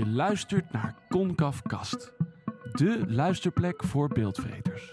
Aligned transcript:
Je 0.00 0.06
luistert 0.06 0.72
naar 0.72 0.94
Concaf 1.08 1.62
Kast, 1.62 2.12
de 2.72 3.04
luisterplek 3.08 3.84
voor 3.84 4.08
beeldvreters. 4.08 4.92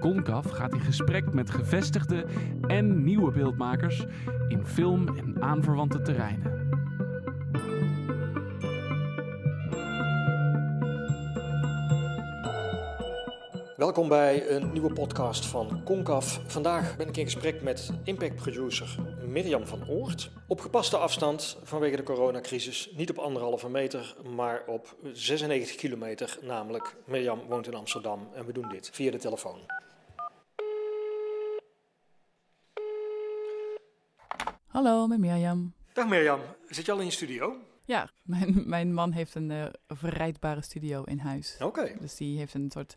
Concaf 0.00 0.50
gaat 0.50 0.72
in 0.72 0.80
gesprek 0.80 1.32
met 1.32 1.50
gevestigde 1.50 2.26
en 2.66 3.04
nieuwe 3.04 3.32
beeldmakers 3.32 4.04
in 4.48 4.66
film 4.66 5.16
en 5.16 5.42
aanverwante 5.42 6.02
terreinen. 6.02 6.68
Welkom 13.76 14.08
bij 14.08 14.50
een 14.50 14.72
nieuwe 14.72 14.92
podcast 14.92 15.46
van 15.46 15.80
Concaf. 15.84 16.40
Vandaag 16.46 16.96
ben 16.96 17.08
ik 17.08 17.16
in 17.16 17.24
gesprek 17.24 17.62
met 17.62 17.92
impact 18.04 18.34
producer 18.34 18.96
Mirjam 19.36 19.66
van 19.66 19.88
Oort. 19.88 20.30
Op 20.48 20.60
gepaste 20.60 20.96
afstand 20.96 21.58
vanwege 21.62 21.96
de 21.96 22.02
coronacrisis, 22.02 22.90
niet 22.94 23.10
op 23.10 23.18
anderhalve 23.18 23.68
meter, 23.68 24.16
maar 24.34 24.62
op 24.66 24.96
96 25.12 25.76
kilometer. 25.76 26.38
Namelijk, 26.42 26.96
Mirjam 27.04 27.40
woont 27.48 27.66
in 27.66 27.74
Amsterdam 27.74 28.28
en 28.34 28.46
we 28.46 28.52
doen 28.52 28.68
dit 28.68 28.90
via 28.92 29.10
de 29.10 29.18
telefoon. 29.18 29.58
Hallo, 34.66 35.06
met 35.06 35.18
Mirjam. 35.18 35.72
Dag 35.92 36.08
Mirjam, 36.08 36.40
zit 36.68 36.86
je 36.86 36.92
al 36.92 36.98
in 36.98 37.04
je 37.04 37.10
studio? 37.10 37.56
Ja, 37.84 38.10
mijn, 38.22 38.62
mijn 38.66 38.94
man 38.94 39.12
heeft 39.12 39.34
een 39.34 39.50
uh, 39.50 39.66
verrijdbare 39.88 40.62
studio 40.62 41.02
in 41.02 41.18
huis. 41.18 41.56
Oké. 41.60 41.96
Dus 42.00 42.16
die 42.16 42.38
heeft 42.38 42.54
een 42.54 42.70
soort, 42.70 42.96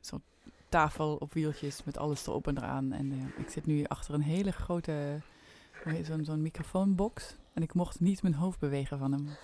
soort 0.00 0.22
tafel 0.68 1.16
op 1.16 1.32
wieltjes 1.32 1.84
met 1.84 1.98
alles 1.98 2.26
erop 2.26 2.46
en 2.46 2.56
eraan. 2.56 2.92
En 2.92 3.12
uh, 3.12 3.38
ik 3.38 3.50
zit 3.50 3.66
nu 3.66 3.84
achter 3.84 4.14
een 4.14 4.22
hele 4.22 4.52
grote, 4.52 5.20
zo'n 6.02 6.24
zo'n 6.24 6.42
microfoonbox. 6.42 7.36
En 7.52 7.62
ik 7.62 7.74
mocht 7.74 8.00
niet 8.00 8.22
mijn 8.22 8.34
hoofd 8.34 8.58
bewegen 8.58 8.98
van 8.98 9.12
hem. 9.12 9.28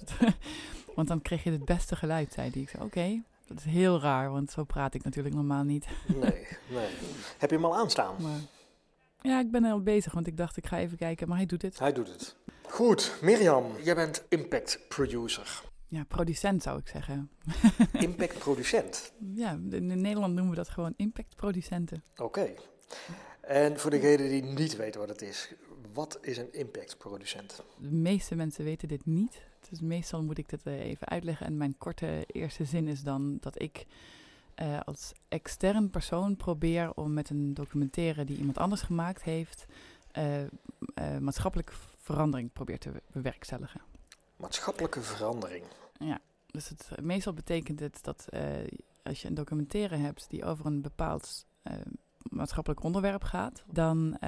want 0.96 1.08
dan 1.08 1.22
kreeg 1.22 1.44
je 1.44 1.50
het 1.50 1.64
beste 1.64 1.96
geluid, 1.96 2.32
zei 2.32 2.50
hij. 2.52 2.62
Ik 2.62 2.68
zei, 2.68 2.84
oké, 2.84 3.22
dat 3.46 3.58
is 3.58 3.64
heel 3.64 4.00
raar, 4.00 4.30
want 4.30 4.50
zo 4.50 4.64
praat 4.64 4.94
ik 4.94 5.04
natuurlijk 5.04 5.34
normaal 5.34 5.62
niet. 5.62 5.86
nee, 6.06 6.46
nee. 6.70 6.88
Heb 7.38 7.50
je 7.50 7.56
hem 7.56 7.64
al 7.64 7.76
aanstaan? 7.76 8.14
Maar, 8.22 8.40
ja, 9.20 9.40
ik 9.40 9.50
ben 9.50 9.64
er 9.64 9.72
al 9.72 9.82
bezig, 9.82 10.12
want 10.12 10.26
ik 10.26 10.36
dacht 10.36 10.56
ik 10.56 10.66
ga 10.66 10.78
even 10.78 10.98
kijken, 10.98 11.28
maar 11.28 11.36
hij 11.36 11.46
doet 11.46 11.62
het. 11.62 11.78
Hij 11.78 11.92
doet 11.92 12.08
het. 12.08 12.36
Goed, 12.68 13.18
Mirjam, 13.20 13.66
jij 13.82 13.94
bent 13.94 14.24
impact 14.28 14.80
producer. 14.88 15.62
Ja, 15.88 16.04
producent 16.04 16.62
zou 16.62 16.78
ik 16.78 16.88
zeggen. 16.88 17.30
Impact 17.92 18.38
producent? 18.38 19.12
ja, 19.34 19.50
in 19.70 20.00
Nederland 20.00 20.34
noemen 20.34 20.50
we 20.50 20.56
dat 20.56 20.68
gewoon 20.68 20.94
impact 20.96 21.36
producenten. 21.36 22.04
Oké. 22.16 22.54
En 23.42 23.78
voor 23.78 23.90
degenen 23.90 24.28
die 24.28 24.42
niet 24.42 24.76
weten 24.76 25.00
wat 25.00 25.08
het 25.08 25.22
is, 25.22 25.52
wat 25.92 26.18
is 26.20 26.36
een 26.38 26.52
impact 26.52 26.98
producent? 26.98 27.62
De 27.78 27.90
meeste 27.90 28.34
mensen 28.34 28.64
weten 28.64 28.88
dit 28.88 29.06
niet. 29.06 29.42
Dus 29.68 29.80
meestal 29.80 30.22
moet 30.22 30.38
ik 30.38 30.48
dit 30.48 30.66
even 30.66 31.08
uitleggen. 31.08 31.46
En 31.46 31.56
mijn 31.56 31.78
korte 31.78 32.24
eerste 32.26 32.64
zin 32.64 32.88
is 32.88 33.02
dan 33.02 33.36
dat 33.40 33.62
ik 33.62 33.86
uh, 34.62 34.80
als 34.80 35.12
extern 35.28 35.90
persoon 35.90 36.36
probeer 36.36 36.94
om 36.94 37.12
met 37.12 37.30
een 37.30 37.54
documentaire 37.54 38.24
die 38.24 38.38
iemand 38.38 38.58
anders 38.58 38.80
gemaakt 38.80 39.22
heeft, 39.22 39.66
uh, 40.18 40.40
uh, 40.42 40.48
maatschappelijke 41.20 41.72
verandering 41.98 42.52
probeer 42.52 42.78
te 42.78 42.92
bewerkstelligen. 43.12 43.80
Maatschappelijke 44.36 45.02
verandering. 45.02 45.64
Ja, 45.98 46.20
dus 46.46 46.68
het, 46.68 46.90
meestal 47.00 47.32
betekent 47.32 47.80
het 47.80 47.98
dat 48.02 48.28
als 49.02 49.22
je 49.22 49.28
een 49.28 49.34
documentaire 49.34 49.96
hebt 49.96 50.26
die 50.30 50.44
over 50.44 50.66
een 50.66 50.82
bepaald 50.82 51.46
maatschappelijk 52.32 52.82
onderwerp 52.82 53.24
gaat, 53.24 53.62
dan 53.66 54.18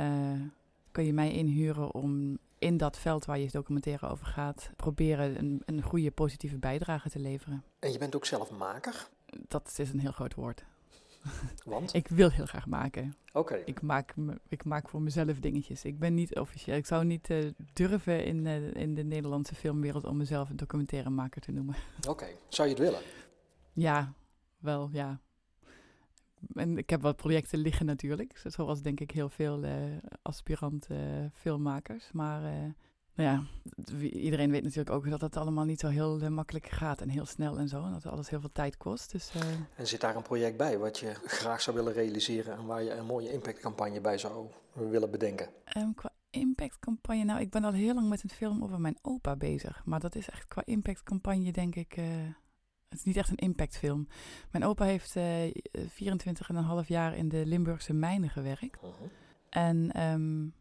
kun 0.92 1.04
je 1.04 1.12
mij 1.12 1.32
inhuren 1.32 1.94
om 1.94 2.38
in 2.64 2.76
dat 2.76 2.98
veld 2.98 3.24
waar 3.24 3.38
je 3.38 3.50
documentaire 3.50 4.08
over 4.08 4.26
gaat, 4.26 4.70
proberen 4.76 5.38
een, 5.38 5.62
een 5.66 5.82
goede 5.82 6.10
positieve 6.10 6.58
bijdrage 6.58 7.10
te 7.10 7.18
leveren. 7.18 7.64
En 7.78 7.92
je 7.92 7.98
bent 7.98 8.16
ook 8.16 8.24
zelf 8.24 8.50
maker? 8.50 9.08
Dat 9.48 9.74
is 9.76 9.92
een 9.92 10.00
heel 10.00 10.12
groot 10.12 10.34
woord. 10.34 10.64
Want? 11.64 11.94
ik 12.00 12.08
wil 12.08 12.30
heel 12.30 12.46
graag 12.46 12.66
maken. 12.66 13.14
Oké. 13.32 13.54
Ik, 13.64 13.82
maak, 13.82 14.14
ik 14.48 14.64
maak 14.64 14.88
voor 14.88 15.02
mezelf 15.02 15.40
dingetjes. 15.40 15.84
Ik 15.84 15.98
ben 15.98 16.14
niet 16.14 16.38
officieel. 16.38 16.76
Ik 16.76 16.86
zou 16.86 17.04
niet 17.04 17.30
uh, 17.30 17.50
durven 17.72 18.24
in, 18.24 18.44
uh, 18.44 18.74
in 18.74 18.94
de 18.94 19.04
Nederlandse 19.04 19.54
filmwereld 19.54 20.04
om 20.04 20.16
mezelf 20.16 20.50
een 20.50 20.56
documentairemaker 20.56 21.40
te 21.40 21.52
noemen. 21.52 21.74
Oké. 22.08 22.26
Zou 22.48 22.68
je 22.68 22.74
het 22.74 22.82
willen? 22.82 23.00
Ja, 23.72 24.12
wel, 24.58 24.88
ja. 24.92 25.20
En 26.54 26.78
ik 26.78 26.90
heb 26.90 27.02
wat 27.02 27.16
projecten 27.16 27.58
liggen 27.58 27.86
natuurlijk. 27.86 28.42
Zoals 28.44 28.82
denk 28.82 29.00
ik 29.00 29.10
heel 29.10 29.28
veel 29.28 29.64
uh, 29.64 29.72
aspirant 30.22 30.88
filmmakers. 31.34 32.12
Maar 32.12 32.42
nou 33.14 33.30
ja, 33.30 33.44
iedereen 34.00 34.50
weet 34.50 34.62
natuurlijk 34.62 34.90
ook 34.90 35.10
dat 35.10 35.20
het 35.20 35.36
allemaal 35.36 35.64
niet 35.64 35.80
zo 35.80 35.88
heel 35.88 36.22
uh, 36.22 36.28
makkelijk 36.28 36.68
gaat 36.68 37.00
en 37.00 37.08
heel 37.08 37.26
snel 37.26 37.58
en 37.58 37.68
zo. 37.68 37.84
En 37.84 37.92
dat 37.92 38.06
alles 38.06 38.30
heel 38.30 38.40
veel 38.40 38.52
tijd 38.52 38.76
kost. 38.76 39.12
Dus. 39.12 39.32
En 39.76 39.86
zit 39.86 40.00
daar 40.00 40.16
een 40.16 40.22
project 40.22 40.56
bij 40.56 40.78
wat 40.78 40.98
je 40.98 41.14
graag 41.24 41.60
zou 41.60 41.76
willen 41.76 41.92
realiseren 41.92 42.56
en 42.56 42.66
waar 42.66 42.82
je 42.82 42.90
een 42.90 43.06
mooie 43.06 43.32
impactcampagne 43.32 44.00
bij 44.00 44.18
zou 44.18 44.46
willen 44.72 45.10
bedenken? 45.10 45.48
Um, 45.76 45.94
qua 45.94 46.12
impactcampagne, 46.30 47.24
nou 47.24 47.40
ik 47.40 47.50
ben 47.50 47.64
al 47.64 47.72
heel 47.72 47.94
lang 47.94 48.08
met 48.08 48.22
een 48.22 48.30
film 48.30 48.62
over 48.62 48.80
mijn 48.80 48.98
opa 49.02 49.36
bezig. 49.36 49.82
Maar 49.84 50.00
dat 50.00 50.14
is 50.14 50.30
echt 50.30 50.46
qua 50.48 50.62
impactcampagne 50.64 51.52
denk 51.52 51.74
ik, 51.74 51.96
het 52.94 53.06
is 53.06 53.14
niet 53.14 53.22
echt 53.22 53.30
een 53.30 53.48
impactfilm. 53.48 54.08
Mijn 54.50 54.64
opa 54.64 54.84
heeft 54.84 55.16
24,5 56.82 56.86
jaar 56.86 57.16
in 57.16 57.28
de 57.28 57.46
Limburgse 57.46 57.92
mijnen 57.92 58.30
gewerkt. 58.30 58.80
-huh. 58.80 58.90
En... 59.50 60.02
Um, 60.02 60.54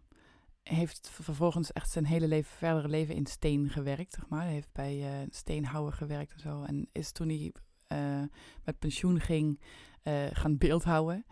heeft 0.63 1.09
vervolgens 1.09 1.71
echt 1.71 1.89
zijn 1.89 2.05
hele 2.05 2.27
leven, 2.27 2.57
verdere 2.57 2.87
leven 2.87 3.15
in 3.15 3.25
steen 3.25 3.69
gewerkt, 3.69 4.13
zeg 4.13 4.27
maar. 4.29 4.41
Hij 4.41 4.51
heeft 4.51 4.71
bij 4.71 4.97
uh, 4.97 5.27
steenhouwer 5.29 5.93
gewerkt 5.93 6.33
en 6.33 6.39
zo. 6.39 6.63
En 6.63 6.87
is 6.91 7.11
toen 7.11 7.27
hij 7.27 7.53
uh, 7.87 8.23
met 8.63 8.79
pensioen 8.79 9.19
ging, 9.19 9.59
uh, 10.03 10.13
gaan 10.31 10.57
beeldhouden. 10.57 11.25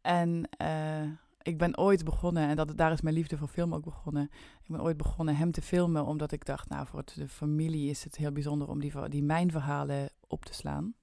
En 0.00 0.48
ik 1.42 1.58
ben 1.58 1.78
ooit 1.78 2.04
begonnen, 2.04 2.48
en 2.48 2.56
dat, 2.56 2.76
daar 2.76 2.92
is 2.92 3.00
mijn 3.00 3.14
liefde 3.14 3.36
voor 3.36 3.48
film 3.48 3.74
ook 3.74 3.84
begonnen. 3.84 4.30
Ik 4.62 4.68
ben 4.68 4.82
ooit 4.82 4.96
begonnen 4.96 5.36
hem 5.36 5.50
te 5.50 5.62
filmen, 5.62 6.06
omdat 6.06 6.32
ik 6.32 6.44
dacht, 6.44 6.68
nou, 6.68 6.86
voor 6.86 6.98
het, 6.98 7.12
de 7.16 7.28
familie 7.28 7.90
is 7.90 8.04
het 8.04 8.16
heel 8.16 8.32
bijzonder 8.32 8.68
om 8.68 8.80
die, 8.80 9.08
die 9.08 9.22
mijn 9.22 9.50
verhalen 9.50 10.10
op 10.28 10.44
te 10.44 10.54
slaan. 10.54 10.94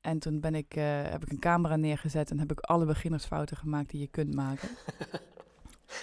En 0.00 0.18
toen 0.18 0.40
ben 0.40 0.54
ik, 0.54 0.72
heb 0.72 1.22
ik 1.22 1.30
een 1.30 1.38
camera 1.38 1.76
neergezet 1.76 2.30
en 2.30 2.38
heb 2.38 2.50
ik 2.50 2.60
alle 2.60 2.84
beginnersfouten 2.84 3.56
gemaakt 3.56 3.90
die 3.90 4.00
je 4.00 4.06
kunt 4.06 4.34
maken. 4.34 4.68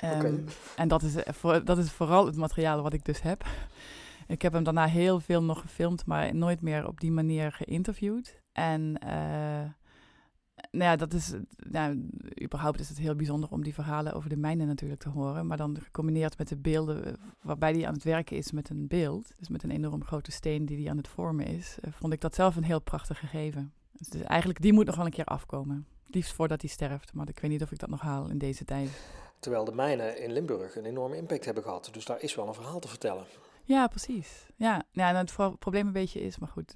Um, 0.03 0.11
okay. 0.11 0.43
En 0.75 0.87
dat 0.87 1.03
is, 1.03 1.15
voor, 1.25 1.65
dat 1.65 1.77
is 1.77 1.91
vooral 1.91 2.25
het 2.25 2.35
materiaal 2.35 2.81
wat 2.81 2.93
ik 2.93 3.05
dus 3.05 3.21
heb. 3.21 3.45
Ik 4.27 4.41
heb 4.41 4.53
hem 4.53 4.63
daarna 4.63 4.85
heel 4.85 5.19
veel 5.19 5.43
nog 5.43 5.61
gefilmd, 5.61 6.05
maar 6.05 6.35
nooit 6.35 6.61
meer 6.61 6.87
op 6.87 6.99
die 6.99 7.11
manier 7.11 7.51
geïnterviewd. 7.51 8.41
En 8.51 8.99
uh, 9.05 9.69
nou 10.55 10.83
ja, 10.83 10.95
dat 10.95 11.13
is, 11.13 11.33
nou, 11.57 12.09
überhaupt 12.43 12.79
is 12.79 12.89
het 12.89 12.97
heel 12.97 13.15
bijzonder 13.15 13.49
om 13.51 13.63
die 13.63 13.73
verhalen 13.73 14.13
over 14.13 14.29
de 14.29 14.37
mijnen 14.37 14.67
natuurlijk 14.67 15.01
te 15.01 15.09
horen. 15.09 15.47
Maar 15.47 15.57
dan 15.57 15.77
gecombineerd 15.81 16.37
met 16.37 16.47
de 16.47 16.57
beelden 16.57 17.17
waarbij 17.41 17.71
hij 17.71 17.87
aan 17.87 17.93
het 17.93 18.03
werken 18.03 18.37
is 18.37 18.51
met 18.51 18.69
een 18.69 18.87
beeld. 18.87 19.33
Dus 19.37 19.49
met 19.49 19.63
een 19.63 19.71
enorm 19.71 20.03
grote 20.03 20.31
steen 20.31 20.65
die 20.65 20.81
hij 20.81 20.89
aan 20.89 20.97
het 20.97 21.07
vormen 21.07 21.45
is. 21.45 21.77
Uh, 21.81 21.93
vond 21.93 22.13
ik 22.13 22.21
dat 22.21 22.35
zelf 22.35 22.55
een 22.55 22.63
heel 22.63 22.81
prachtig 22.81 23.19
gegeven. 23.19 23.73
Dus 23.91 24.21
eigenlijk, 24.21 24.61
die 24.61 24.73
moet 24.73 24.85
nog 24.85 24.95
wel 24.95 25.05
een 25.05 25.11
keer 25.11 25.25
afkomen. 25.25 25.87
Liefst 26.07 26.33
voordat 26.33 26.61
hij 26.61 26.69
sterft, 26.69 27.13
maar 27.13 27.29
ik 27.29 27.39
weet 27.39 27.51
niet 27.51 27.63
of 27.63 27.71
ik 27.71 27.79
dat 27.79 27.89
nog 27.89 28.01
haal 28.01 28.29
in 28.29 28.37
deze 28.37 28.65
tijd. 28.65 28.89
Terwijl 29.39 29.65
de 29.65 29.71
mijnen 29.71 30.23
in 30.23 30.31
Limburg 30.31 30.75
een 30.75 30.85
enorme 30.85 31.17
impact 31.17 31.45
hebben 31.45 31.63
gehad. 31.63 31.89
Dus 31.91 32.05
daar 32.05 32.21
is 32.21 32.35
wel 32.35 32.47
een 32.47 32.53
verhaal 32.53 32.79
te 32.79 32.87
vertellen. 32.87 33.25
Ja, 33.63 33.87
precies. 33.87 34.45
Ja, 34.55 34.83
ja 34.91 35.09
en 35.09 35.15
het 35.15 35.59
probleem 35.59 35.87
een 35.87 35.93
beetje 35.93 36.21
is, 36.21 36.39
maar 36.39 36.49
goed, 36.49 36.75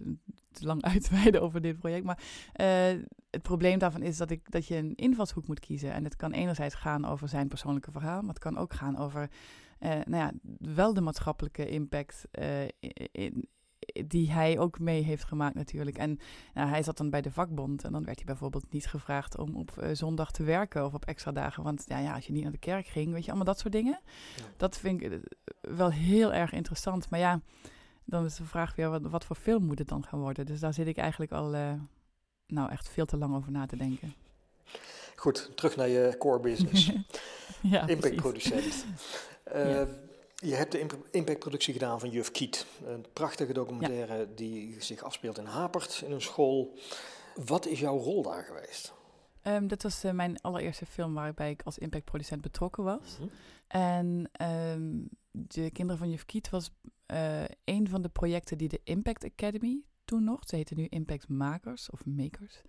te 0.52 0.66
lang 0.66 0.82
uitweiden 0.82 1.42
over 1.42 1.62
dit 1.62 1.80
project. 1.80 2.04
Maar 2.04 2.20
uh, 2.56 3.02
het 3.30 3.42
probleem 3.42 3.80
daarvan 3.80 4.02
is 4.02 4.18
dat, 4.18 4.32
ik, 4.32 4.52
dat 4.52 4.68
je 4.68 4.76
een 4.76 4.96
invalshoek 4.96 5.48
moet 5.48 5.60
kiezen. 5.60 5.94
En 5.94 6.04
het 6.04 6.16
kan 6.16 6.32
enerzijds 6.32 6.76
gaan 6.76 7.06
over 7.06 7.28
zijn 7.28 7.48
persoonlijke 7.48 7.92
verhaal, 7.92 8.22
maar 8.22 8.34
het 8.34 8.44
kan 8.44 8.58
ook 8.58 8.74
gaan 8.74 8.98
over, 8.98 9.30
uh, 9.80 9.90
nou 9.90 10.16
ja, 10.16 10.32
wel 10.58 10.94
de 10.94 11.02
maatschappelijke 11.02 11.70
impact 11.70 12.28
uh, 12.40 12.68
in, 13.12 13.50
die 14.08 14.32
hij 14.32 14.60
ook 14.60 14.80
mee 14.80 15.04
heeft 15.04 15.24
gemaakt 15.24 15.56
natuurlijk. 15.56 15.98
En 15.98 16.20
nou, 16.54 16.70
hij 16.70 16.84
zat 16.84 16.98
dan 16.98 17.10
bij 17.10 17.22
de 17.22 17.32
vakbond 17.32 17.84
en 17.84 17.92
dan 17.92 18.04
werd 18.04 18.18
hij 18.18 18.26
bijvoorbeeld 18.26 18.72
niet 18.72 18.88
gevraagd 18.88 19.38
om 19.38 19.56
op 19.56 19.72
uh, 19.80 19.90
zondag 19.94 20.32
te 20.32 20.44
werken 20.44 20.86
of 20.86 20.94
op 20.94 21.06
extra 21.06 21.32
dagen. 21.32 21.64
Want 21.64 21.84
ja, 21.88 22.00
ja, 22.00 22.14
als 22.14 22.26
je 22.26 22.34
niet 22.34 22.44
naar 22.44 22.52
de 22.52 22.58
kerk 22.58 22.88
ging, 22.88 23.12
weet 23.12 23.22
je, 23.24 23.28
allemaal 23.28 23.46
dat 23.46 23.60
soort 23.60 23.74
dingen. 23.74 24.00
Ja. 24.36 24.44
Dat 24.58 24.78
vind 24.78 25.02
ik 25.02 25.20
wel 25.62 25.92
heel 25.92 26.34
erg 26.34 26.52
interessant. 26.52 27.10
Maar 27.10 27.20
ja, 27.20 27.42
dan 28.10 28.26
is 28.26 28.36
de 28.36 28.46
vraag 28.46 28.76
weer, 28.76 28.90
wat, 28.90 29.02
wat 29.02 29.26
voor 29.26 29.36
film 29.36 29.64
moet 29.64 29.80
het 29.80 29.88
dan 29.88 30.06
gaan 30.06 30.20
worden? 30.20 30.46
Dus 30.46 30.60
daar 30.60 30.74
zit 30.74 30.88
ik 30.88 30.98
eigenlijk 30.98 31.32
al, 31.32 31.56
uh, 31.56 31.74
nou 32.48 32.72
echt 32.72 32.90
veel 32.90 33.06
te 33.06 33.18
lang 33.18 33.36
over 33.36 33.52
na 33.52 33.66
te 33.66 33.78
denken. 33.78 34.14
Goed, 35.16 35.52
terug 35.56 35.76
naar 35.76 35.88
je 35.88 36.16
core 36.18 36.40
business. 36.40 36.92
ja, 37.62 37.88
Impactproducent. 37.88 38.86
Uh, 39.56 39.72
ja. 39.72 39.88
Je 40.36 40.56
hebt 40.56 40.72
de 40.72 40.88
impactproductie 41.12 41.74
gedaan 41.74 42.00
van 42.00 42.10
Juf 42.10 42.32
Kiet. 42.32 42.66
Een 42.86 43.06
prachtige 43.14 43.54
documentaire 43.54 44.18
ja. 44.18 44.26
die 44.36 44.76
zich 44.80 45.04
afspeelt 45.04 45.38
in 45.38 45.46
Hapert, 45.46 46.02
in 46.06 46.12
een 46.12 46.22
school. 46.22 46.78
Wat 47.46 47.66
is 47.66 47.80
jouw 47.80 47.98
rol 47.98 48.24
daar 48.24 48.44
geweest? 48.44 48.94
Um, 49.44 49.68
dat 49.68 49.84
was 49.84 50.06
uh, 50.06 50.12
mijn 50.12 50.42
allereerste 50.42 50.86
film 50.86 51.14
waarbij 51.14 51.52
ik 51.52 51.62
als 51.62 51.78
impactproducent 51.78 52.42
betrokken 52.42 52.84
was. 52.84 53.18
Mm 53.20 53.28
-hmm. 53.28 53.32
En 53.68 54.30
um, 54.48 55.10
de 55.32 55.72
kinderen 55.72 55.98
van 55.98 56.10
Juf 56.10 56.26
Kiet 56.26 56.50
was 56.50 56.72
uh, 57.08 57.44
een 57.64 57.90
van 57.90 58.02
de 58.02 58.10
projecten 58.10 58.58
die 58.58 58.68
de 58.68 58.82
Impact 58.84 59.24
Academy 59.24 59.82
toen 60.06 60.24
nog, 60.24 60.40
ze 60.48 60.56
heten 60.56 60.78
nu 60.78 60.86
Impact 60.86 61.30
Makers 61.30 61.90
of 61.90 62.06
Makers, 62.06 62.62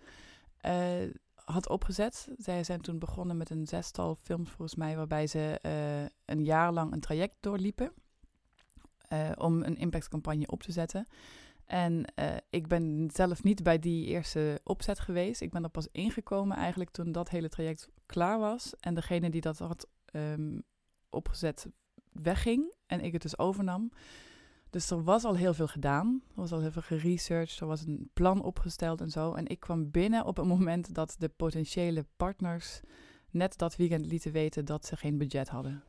uh, 0.65 1.13
had 1.35 1.69
opgezet. 1.69 2.29
Zij 2.37 2.63
zijn 2.63 2.81
toen 2.81 2.99
begonnen 2.99 3.37
met 3.37 3.49
een 3.49 3.67
zestal 3.67 4.15
films 4.15 4.49
volgens 4.49 4.75
mij, 4.75 4.95
waarbij 4.95 5.27
ze 5.27 5.59
een 6.25 6.43
jaar 6.43 6.71
lang 6.71 6.93
een 6.93 6.99
traject 6.99 7.35
doorliepen 7.39 7.93
om 9.37 9.63
een 9.63 9.77
impactcampagne 9.77 10.47
op 10.47 10.63
te 10.63 10.71
zetten. 10.71 11.07
En 11.71 12.05
ik 12.49 12.67
ben 12.67 13.09
zelf 13.13 13.43
niet 13.43 13.63
bij 13.63 13.79
die 13.79 14.05
eerste 14.05 14.59
opzet 14.63 14.99
geweest. 14.99 15.41
Ik 15.41 15.51
ben 15.51 15.63
er 15.63 15.69
pas 15.69 15.87
ingekomen 15.91 16.57
eigenlijk 16.57 16.89
toen 16.89 17.11
dat 17.11 17.29
hele 17.29 17.49
traject 17.49 17.89
klaar 18.05 18.39
was. 18.39 18.73
En 18.79 18.93
degene 18.93 19.29
die 19.29 19.41
dat 19.41 19.57
had 19.57 19.87
um, 20.13 20.63
opgezet 21.09 21.67
wegging 22.11 22.73
en 22.85 23.01
ik 23.01 23.13
het 23.13 23.21
dus 23.21 23.37
overnam. 23.37 23.91
Dus 24.69 24.89
er 24.89 25.03
was 25.03 25.23
al 25.23 25.35
heel 25.35 25.53
veel 25.53 25.67
gedaan. 25.67 26.21
Er 26.27 26.35
was 26.35 26.51
al 26.51 26.61
heel 26.61 26.71
veel 26.71 26.81
geresearched. 26.81 27.59
Er 27.59 27.67
was 27.67 27.85
een 27.85 28.09
plan 28.13 28.43
opgesteld 28.43 29.01
en 29.01 29.09
zo. 29.09 29.33
En 29.33 29.47
ik 29.47 29.59
kwam 29.59 29.91
binnen 29.91 30.25
op 30.25 30.37
een 30.37 30.47
moment 30.47 30.93
dat 30.93 31.15
de 31.19 31.29
potentiële 31.29 32.05
partners 32.15 32.79
net 33.29 33.57
dat 33.57 33.75
weekend 33.75 34.05
lieten 34.05 34.31
weten 34.31 34.65
dat 34.65 34.85
ze 34.85 34.97
geen 34.97 35.17
budget 35.17 35.49
hadden. 35.49 35.83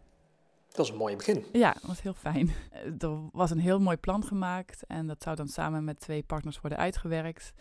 Dat 0.72 0.84
is 0.84 0.90
een 0.90 0.98
mooi 0.98 1.16
begin. 1.16 1.44
Ja, 1.52 1.72
dat 1.72 1.82
was 1.82 2.02
heel 2.02 2.14
fijn. 2.14 2.50
Er 2.98 3.30
was 3.32 3.50
een 3.50 3.58
heel 3.58 3.80
mooi 3.80 3.96
plan 3.96 4.24
gemaakt 4.24 4.86
en 4.86 5.06
dat 5.06 5.22
zou 5.22 5.36
dan 5.36 5.48
samen 5.48 5.84
met 5.84 6.00
twee 6.00 6.22
partners 6.22 6.60
worden 6.60 6.78
uitgewerkt. 6.78 7.52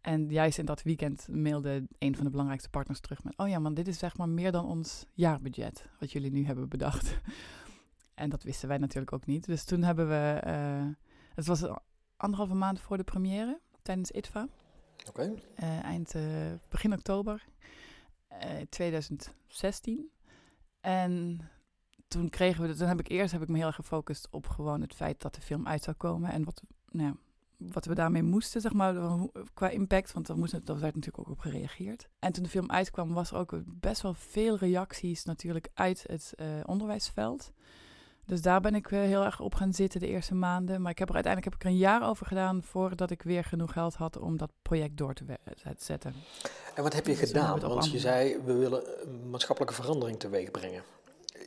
En 0.00 0.30
juist 0.30 0.58
in 0.58 0.64
dat 0.64 0.82
weekend 0.82 1.28
mailde 1.30 1.86
een 1.98 2.14
van 2.14 2.24
de 2.24 2.30
belangrijkste 2.30 2.70
partners 2.70 3.00
terug 3.00 3.24
met: 3.24 3.36
Oh 3.36 3.48
ja, 3.48 3.58
man, 3.58 3.74
dit 3.74 3.88
is 3.88 3.98
zeg 3.98 4.16
maar 4.16 4.28
meer 4.28 4.52
dan 4.52 4.66
ons 4.66 5.06
jaarbudget, 5.12 5.88
wat 6.00 6.12
jullie 6.12 6.30
nu 6.30 6.44
hebben 6.44 6.68
bedacht. 6.68 7.16
En 8.14 8.30
dat 8.30 8.42
wisten 8.42 8.68
wij 8.68 8.78
natuurlijk 8.78 9.12
ook 9.12 9.26
niet. 9.26 9.44
Dus 9.44 9.64
toen 9.64 9.82
hebben 9.82 10.08
we. 10.08 10.42
Uh, 10.46 10.86
het 11.34 11.46
was 11.46 11.64
anderhalve 12.16 12.54
maand 12.54 12.80
voor 12.80 12.96
de 12.96 13.04
première 13.04 13.60
tijdens 13.82 14.10
ITVA. 14.10 14.48
Oké. 15.08 15.34
Uh, 15.56 15.84
eind, 15.84 16.14
uh, 16.14 16.22
begin 16.68 16.92
oktober 16.92 17.44
2016. 18.68 20.10
En 20.80 21.40
toen 22.08 22.28
kregen 22.28 22.68
we. 22.68 22.74
Toen 22.74 22.88
heb 22.88 23.00
ik 23.00 23.08
eerst 23.08 23.32
heb 23.32 23.42
ik 23.42 23.48
me 23.48 23.56
heel 23.56 23.66
erg 23.66 23.74
gefocust 23.74 24.28
op 24.30 24.46
gewoon 24.46 24.80
het 24.80 24.94
feit 24.94 25.20
dat 25.20 25.34
de 25.34 25.40
film 25.40 25.66
uit 25.66 25.82
zou 25.82 25.96
komen. 25.96 26.30
En 26.30 26.44
wat, 26.44 26.62
nou, 26.90 27.14
wat 27.56 27.84
we 27.84 27.94
daarmee 27.94 28.22
moesten, 28.22 28.60
zeg 28.60 28.72
maar, 28.72 28.94
qua 29.54 29.68
impact. 29.68 30.12
Want 30.12 30.26
daar, 30.26 30.38
moest, 30.38 30.52
daar 30.52 30.80
werd 30.80 30.94
natuurlijk 30.94 31.18
ook 31.18 31.30
op 31.30 31.38
gereageerd. 31.38 32.08
En 32.18 32.32
toen 32.32 32.42
de 32.42 32.48
film 32.48 32.70
uitkwam, 32.70 33.12
was 33.12 33.30
er 33.30 33.36
ook 33.36 33.54
best 33.66 34.02
wel 34.02 34.14
veel 34.14 34.56
reacties 34.56 35.24
natuurlijk 35.24 35.68
uit 35.74 36.04
het 36.06 36.34
onderwijsveld. 36.64 37.52
Dus 38.24 38.42
daar 38.42 38.60
ben 38.60 38.74
ik 38.74 38.86
heel 38.86 39.24
erg 39.24 39.40
op 39.40 39.54
gaan 39.54 39.72
zitten 39.72 40.00
de 40.00 40.06
eerste 40.06 40.34
maanden. 40.34 40.82
Maar 40.82 40.90
ik 40.90 40.98
heb 40.98 41.08
er 41.08 41.14
uiteindelijk 41.14 41.54
heb 41.54 41.62
ik 41.62 41.68
er 41.68 41.74
een 41.74 41.84
jaar 41.84 42.08
over 42.08 42.26
gedaan 42.26 42.62
voordat 42.62 43.10
ik 43.10 43.22
weer 43.22 43.44
genoeg 43.44 43.72
geld 43.72 43.94
had 43.94 44.18
om 44.18 44.36
dat 44.36 44.50
project 44.62 44.96
door 44.96 45.14
te 45.14 45.24
zetten. 45.76 46.14
En 46.74 46.82
wat 46.82 46.94
heb 46.94 47.06
je 47.06 47.16
dus 47.16 47.28
gedaan? 47.28 47.60
Want 47.60 47.90
je 47.90 47.98
zei, 47.98 48.38
we 48.44 48.52
willen 48.52 48.82
maatschappelijke 49.30 49.74
verandering 49.74 50.18
teweeg 50.18 50.50
brengen. 50.50 50.82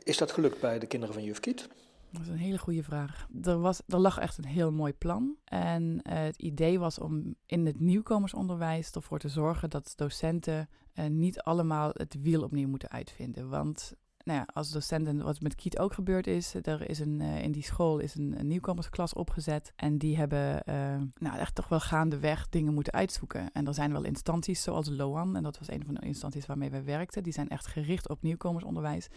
Is 0.04 0.16
dat 0.16 0.32
gelukt 0.32 0.60
bij 0.60 0.78
de 0.78 0.86
kinderen 0.86 1.14
van 1.14 1.24
Juf 1.24 1.40
Kiet? 1.40 1.68
Dat 2.10 2.22
is 2.22 2.28
een 2.28 2.36
hele 2.36 2.58
goede 2.58 2.82
vraag. 2.82 3.28
Er, 3.42 3.60
was, 3.60 3.80
er 3.86 3.98
lag 3.98 4.18
echt 4.18 4.38
een 4.38 4.44
heel 4.44 4.72
mooi 4.72 4.92
plan. 4.92 5.36
En 5.44 5.82
uh, 5.82 5.98
het 6.02 6.36
idee 6.36 6.78
was 6.78 6.98
om 6.98 7.34
in 7.46 7.66
het 7.66 7.80
nieuwkomersonderwijs 7.80 8.90
ervoor 8.90 9.18
te 9.18 9.28
zorgen 9.28 9.70
dat 9.70 9.92
docenten 9.96 10.68
uh, 10.94 11.06
niet 11.06 11.40
allemaal 11.40 11.90
het 11.92 12.16
wiel 12.22 12.42
opnieuw 12.42 12.68
moeten 12.68 12.90
uitvinden. 12.90 13.48
Want 13.48 13.92
nou 14.24 14.38
ja, 14.38 14.46
als 14.52 14.70
docent, 14.70 15.22
wat 15.22 15.40
met 15.40 15.54
Kiet 15.54 15.78
ook 15.78 15.92
gebeurd 15.92 16.26
is, 16.26 16.54
er 16.62 16.88
is 16.88 16.98
een, 16.98 17.20
uh, 17.20 17.42
in 17.42 17.52
die 17.52 17.62
school 17.62 17.98
is 17.98 18.14
een, 18.14 18.36
nieuwkomersklas 18.42 19.12
opgezet. 19.12 19.72
En 19.76 19.98
die 19.98 20.16
hebben 20.16 20.62
uh, 20.68 20.74
nou, 21.18 21.38
echt 21.38 21.54
toch 21.54 21.68
wel 21.68 21.80
gaandeweg 21.80 22.48
dingen 22.48 22.74
moeten 22.74 22.92
uitzoeken. 22.92 23.52
En 23.52 23.66
er 23.66 23.74
zijn 23.74 23.92
wel 23.92 24.04
instanties 24.04 24.62
zoals 24.62 24.88
LOAN, 24.88 25.36
en 25.36 25.42
dat 25.42 25.58
was 25.58 25.70
een 25.70 25.84
van 25.84 25.94
de 25.94 26.06
instanties 26.06 26.46
waarmee 26.46 26.70
wij 26.70 26.84
werkten. 26.84 27.22
Die 27.22 27.32
zijn 27.32 27.48
echt 27.48 27.66
gericht 27.66 28.08
op 28.08 28.22
nieuwkomersonderwijs, 28.22 29.08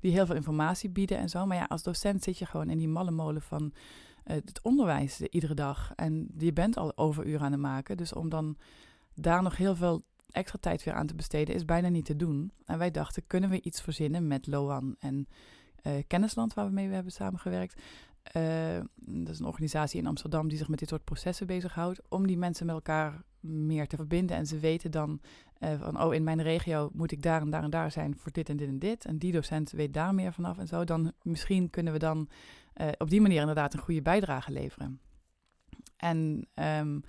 die 0.00 0.12
heel 0.12 0.26
veel 0.26 0.34
informatie 0.34 0.90
bieden 0.90 1.18
en 1.18 1.28
zo. 1.28 1.46
Maar 1.46 1.56
ja, 1.56 1.64
als 1.64 1.82
docent 1.82 2.22
zit 2.22 2.38
je 2.38 2.46
gewoon 2.46 2.70
in 2.70 2.78
die 2.78 2.88
malle 2.88 3.10
molen 3.10 3.42
van 3.42 3.62
uh, 3.64 3.72
het 4.24 4.60
onderwijs 4.62 5.20
iedere 5.20 5.54
dag. 5.54 5.92
En 5.96 6.28
je 6.38 6.52
bent 6.52 6.76
al 6.76 6.96
overuren 6.96 7.40
aan 7.40 7.52
het 7.52 7.60
maken. 7.60 7.96
Dus 7.96 8.12
om 8.12 8.28
dan 8.28 8.56
daar 9.14 9.42
nog 9.42 9.56
heel 9.56 9.76
veel 9.76 10.04
extra 10.34 10.58
tijd 10.60 10.84
weer 10.84 10.94
aan 10.94 11.06
te 11.06 11.14
besteden 11.14 11.54
is 11.54 11.64
bijna 11.64 11.88
niet 11.88 12.04
te 12.04 12.16
doen. 12.16 12.52
En 12.64 12.78
wij 12.78 12.90
dachten, 12.90 13.26
kunnen 13.26 13.50
we 13.50 13.62
iets 13.62 13.80
verzinnen 13.80 14.26
met 14.26 14.46
Loan 14.46 14.96
en 14.98 15.28
uh, 15.82 15.92
Kennisland, 16.06 16.54
waar 16.54 16.66
we 16.66 16.72
mee 16.72 16.88
hebben 16.88 17.12
samengewerkt. 17.12 17.82
Uh, 18.36 18.80
dat 18.96 19.34
is 19.34 19.38
een 19.38 19.46
organisatie 19.46 20.00
in 20.00 20.06
Amsterdam 20.06 20.48
die 20.48 20.58
zich 20.58 20.68
met 20.68 20.78
dit 20.78 20.88
soort 20.88 21.04
processen 21.04 21.46
bezighoudt. 21.46 22.00
Om 22.08 22.26
die 22.26 22.36
mensen 22.36 22.66
met 22.66 22.74
elkaar 22.74 23.22
meer 23.40 23.86
te 23.86 23.96
verbinden. 23.96 24.36
En 24.36 24.46
ze 24.46 24.58
weten 24.58 24.90
dan 24.90 25.20
uh, 25.60 25.80
van, 25.80 26.02
oh, 26.02 26.14
in 26.14 26.24
mijn 26.24 26.42
regio 26.42 26.90
moet 26.92 27.12
ik 27.12 27.22
daar 27.22 27.40
en 27.40 27.50
daar 27.50 27.62
en 27.62 27.70
daar 27.70 27.90
zijn 27.90 28.16
voor 28.16 28.32
dit 28.32 28.48
en 28.48 28.56
dit 28.56 28.68
en 28.68 28.78
dit. 28.78 29.04
En 29.04 29.18
die 29.18 29.32
docent 29.32 29.70
weet 29.70 29.92
daar 29.92 30.14
meer 30.14 30.32
vanaf 30.32 30.58
en 30.58 30.66
zo. 30.66 30.84
Dan 30.84 31.12
misschien 31.22 31.70
kunnen 31.70 31.92
we 31.92 31.98
dan 31.98 32.28
op 32.98 33.10
die 33.10 33.20
manier 33.20 33.40
inderdaad 33.40 33.74
een 33.74 33.80
goede 33.80 34.02
bijdrage 34.02 34.52
leveren. 34.52 35.00
En 35.96 36.46
um, 36.54 37.02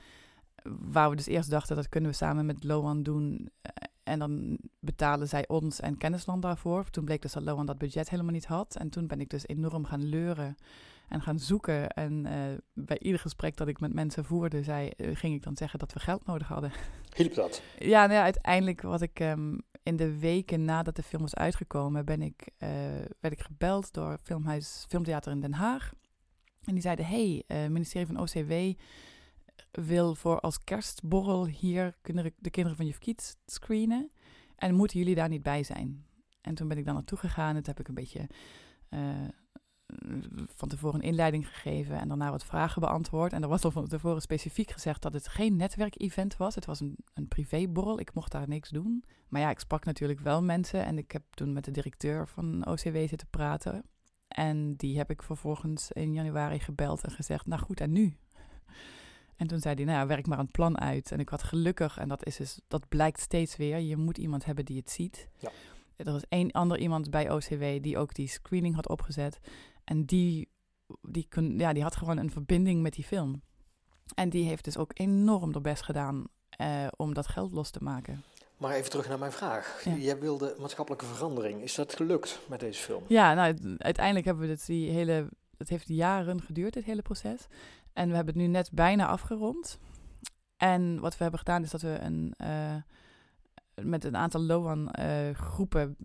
waar 0.80 1.10
we 1.10 1.16
dus 1.16 1.26
eerst 1.26 1.50
dachten, 1.50 1.76
dat 1.76 1.90
kunnen 1.90 2.10
we 2.10 2.16
samen 2.16 2.46
met 2.46 2.64
Loan 2.64 3.04
doen. 3.04 3.50
Eh, 3.62 3.72
en 4.04 4.20
dan 4.20 4.58
betalen 4.80 5.28
zij 5.28 5.48
ons 5.48 5.80
en 5.80 5.98
Kennisland 5.98 6.42
daarvoor. 6.42 6.90
Toen 6.90 7.06
bleek 7.06 7.22
dus 7.22 7.34
dat 7.34 7.44
Loan 7.44 7.66
dat 7.66 7.78
budget 7.78 8.10
helemaal 8.10 8.32
niet 8.34 8.46
had. 8.46 8.76
En 8.76 8.90
toen 8.90 9.08
ben 9.08 9.20
ik 9.20 9.30
dus 9.30 9.48
enorm 9.48 9.86
gaan 9.86 10.04
leuren 10.04 10.56
en 11.10 11.22
gaan 11.22 11.40
zoeken. 11.40 11.90
En 11.90 12.26
uh, 12.26 12.34
bij 12.74 13.00
ieder 13.00 13.20
gesprek 13.20 13.58
dat 13.58 13.68
ik 13.68 13.80
met 13.80 13.94
mensen 13.94 14.26
voerde, 14.26 14.64
zei, 14.64 14.92
uh, 14.98 15.16
ging 15.16 15.36
ik 15.36 15.44
dan 15.44 15.56
zeggen 15.56 15.80
dat 15.80 15.94
we 15.94 16.00
geld 16.00 16.26
nodig 16.26 16.48
hadden. 16.48 16.72
Hielp 17.16 17.34
dat? 17.34 17.62
Ja, 17.80 18.02
nou 18.02 18.14
ja 18.14 18.24
uiteindelijk 18.24 18.82
wat 18.82 19.02
ik 19.02 19.20
um, 19.20 19.62
in 19.84 19.96
de 19.96 20.20
weken 20.20 20.66
nadat 20.66 20.96
de 20.96 21.04
film 21.04 21.22
was 21.22 21.36
uitgekomen, 21.36 22.06
ben 22.06 22.22
ik, 22.22 22.50
uh, 22.60 22.70
werd 23.20 23.34
ik 23.34 23.42
gebeld 23.42 23.94
door 23.94 24.18
Filmhuis, 24.24 24.86
Filmtheater 24.90 25.32
in 25.32 25.40
Den 25.40 25.54
Haag. 25.54 25.92
En 26.64 26.74
die 26.74 26.82
zeiden, 26.82 27.06
hey, 27.06 27.44
ministerie 27.70 28.08
van 28.08 28.20
OCW 28.20 28.52
wil 29.81 30.16
voor 30.16 30.39
als 30.39 30.63
kerstborrel 30.63 31.45
hier 31.48 31.95
kunnen 32.01 32.33
de 32.38 32.50
kinderen 32.50 32.77
van 32.77 32.86
Juf 32.86 32.98
Kiet 32.98 33.38
screenen. 33.45 34.12
En 34.56 34.75
moeten 34.75 35.00
jullie 35.00 35.16
daar 35.16 35.30
niet 35.30 35.44
bij 35.44 35.63
zijn? 35.63 36.06
En 36.42 36.56
toen 36.56 36.68
ben 36.68 36.77
ik 36.77 36.86
daar 36.86 36.94
naartoe 36.94 37.18
gegaan. 37.18 37.56
Het 37.56 37.68
heb 37.68 37.80
ik 37.80 37.88
een 37.88 37.94
beetje 37.94 38.30
uh, 38.89 39.00
van 40.48 40.67
tevoren 40.67 41.00
een 41.00 41.08
inleiding 41.08 41.48
gegeven 41.48 42.00
en 42.00 42.08
daarna 42.08 42.32
wat 42.32 42.46
vragen 42.46 42.82
beantwoord. 42.82 43.34
En 43.34 43.41
er 43.41 43.48
was 43.48 43.63
al 43.63 43.72
van 43.72 43.88
tevoren 43.88 44.22
specifiek 44.22 44.72
gezegd 44.72 45.01
dat 45.01 45.13
het 45.13 45.27
geen 45.27 45.55
netwerkevent 45.55 46.38
was. 46.38 46.55
Het 46.55 46.65
was 46.65 46.79
een, 46.79 46.98
een 47.13 47.27
privéborrel. 47.27 48.00
Ik 48.00 48.13
mocht 48.13 48.32
daar 48.32 48.48
niks 48.48 48.70
doen. 48.70 49.03
Maar 49.27 49.41
ja, 49.41 49.50
ik 49.50 49.60
sprak 49.60 49.86
natuurlijk 49.86 50.20
wel 50.20 50.44
mensen. 50.44 50.86
En 50.86 50.98
ik 50.98 51.12
heb 51.12 51.24
toen 51.29 51.53
met 51.53 51.65
de 51.65 51.72
directeur 51.72 52.27
van 52.27 52.67
OCW 52.67 52.98
zitten 52.98 53.27
praten. 53.29 53.84
En 54.27 54.75
die 54.75 54.98
heb 54.98 55.10
ik 55.10 55.24
vervolgens 55.24 55.91
in 55.91 56.13
januari 56.13 56.60
gebeld 56.60 57.03
en 57.03 57.12
gezegd: 57.12 57.46
Nou 57.46 57.62
goed, 57.62 57.82
en 57.82 57.91
nu? 57.91 58.17
En 59.38 59.48
toen 59.48 59.60
zei 59.60 59.75
hij, 59.75 59.84
nou 59.84 59.98
ja, 59.98 60.08
werk 60.08 60.27
maar 60.27 60.39
een 60.39 60.51
plan 60.51 60.80
uit. 60.80 61.12
En 61.12 61.20
ik 61.20 61.30
had 61.30 61.44
gelukkig, 61.44 61.98
en 61.98 62.08
dat, 62.08 62.25
is 62.25 62.36
dus, 62.36 62.60
dat 62.68 62.88
blijkt 62.88 63.20
steeds 63.20 63.56
weer, 63.56 63.80
je 63.80 63.98
moet 63.98 64.18
iemand 64.18 64.46
hebben 64.46 64.65
die 64.65 64.77
het 64.77 64.89
ziet. 64.89 65.27
Ja. 65.38 65.51
Er 65.96 66.12
was 66.12 66.24
één 66.30 66.51
ander 66.51 66.77
iemand 66.77 67.10
bij 67.10 67.32
OCW 67.32 67.63
die 67.82 67.98
ook 67.98 68.13
die 68.13 68.27
screening 68.27 68.75
had 68.75 68.89
opgezet. 68.89 69.39
En 69.84 70.06
die, 70.06 70.50
die, 71.01 71.25
kun, 71.30 71.60
ja, 71.60 71.74
die 71.74 71.84
had 71.84 71.96
gewoon 71.96 72.18
een 72.18 72.32
verbinding 72.32 72.82
met 72.82 72.94
die 72.94 73.04
film. 73.04 73.42
En 74.15 74.30
die 74.30 74.46
heeft 74.46 74.63
dus 74.63 74.77
ook 74.77 74.92
enorm 74.94 75.51
de 75.51 75.62
best 75.62 75.84
gedaan 75.84 76.25
eh, 76.50 76.88
om 76.96 77.13
dat 77.13 77.27
geld 77.27 77.51
los 77.51 77.70
te 77.70 77.84
maken. 77.84 78.24
Maar 78.58 78.74
even 78.74 78.89
terug 78.89 79.08
naar 79.08 79.20
mijn 79.20 79.32
vraag. 79.32 79.82
Ja. 79.84 79.96
Jij 79.96 80.20
wilde 80.20 80.56
maatschappelijke 80.60 81.06
verandering. 81.06 81.62
Is 81.62 81.75
dat 81.75 81.96
gelukt 81.96 82.39
met 82.50 82.60
deze 82.60 82.82
film? 82.82 83.04
Ja, 83.08 83.34
nou, 83.34 83.75
uiteindelijk 83.77 84.25
hebben 84.25 84.46
we 84.46 84.51
het 84.51 84.65
die 84.65 84.89
hele... 84.92 85.30
Het 85.58 85.70
heeft 85.70 85.88
jaren 85.88 86.42
geduurd, 86.42 86.74
dit 86.74 86.86
hele 86.86 87.01
proces. 87.01 87.48
En 87.96 88.10
we 88.10 88.16
hebben 88.16 88.34
het 88.34 88.44
nu 88.44 88.50
net 88.50 88.72
bijna 88.72 89.08
afgerond. 89.08 89.80
En 90.58 91.00
wat 91.00 91.18
we 91.18 91.22
hebben 91.22 91.40
gedaan 91.40 91.64
is 91.64 91.70
dat 91.70 91.82
we 91.82 92.00
een, 92.00 92.34
uh, 92.42 92.75
met 93.82 94.04
een 94.04 94.16
aantal 94.16 94.42
LOAN 94.42 94.90
uh, 95.00 95.30
groepen 95.30 95.96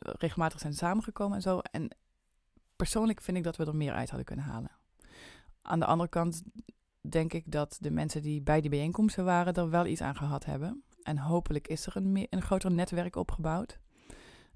regelmatig 0.00 0.60
zijn 0.60 0.74
samengekomen 0.74 1.36
en 1.36 1.42
zo. 1.42 1.58
En 1.58 1.96
persoonlijk 2.76 3.20
vind 3.20 3.36
ik 3.36 3.42
dat 3.42 3.56
we 3.56 3.64
er 3.64 3.76
meer 3.76 3.92
uit 3.92 4.08
hadden 4.08 4.26
kunnen 4.26 4.44
halen. 4.44 4.70
Aan 5.62 5.78
de 5.78 5.86
andere 5.86 6.08
kant 6.08 6.42
denk 7.00 7.32
ik 7.32 7.52
dat 7.52 7.76
de 7.80 7.90
mensen 7.90 8.22
die 8.22 8.42
bij 8.42 8.60
die 8.60 8.70
bijeenkomsten 8.70 9.24
waren 9.24 9.54
er 9.54 9.70
wel 9.70 9.86
iets 9.86 10.00
aan 10.00 10.16
gehad 10.16 10.44
hebben. 10.44 10.84
En 11.02 11.18
hopelijk 11.18 11.68
is 11.68 11.86
er 11.86 11.96
een, 11.96 12.26
een 12.30 12.42
groter 12.42 12.70
netwerk 12.70 13.16
opgebouwd. 13.16 13.78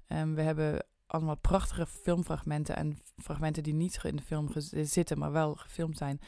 Um, 0.07 0.35
we 0.35 0.41
hebben 0.41 0.85
allemaal 1.05 1.37
prachtige 1.37 1.85
filmfragmenten 1.85 2.75
en 2.75 2.97
fragmenten 3.15 3.63
die 3.63 3.73
niet 3.73 4.03
in 4.03 4.15
de 4.15 4.21
film 4.21 4.49
zitten, 4.83 5.17
maar 5.17 5.31
wel 5.31 5.55
gefilmd 5.55 5.97
zijn. 5.97 6.19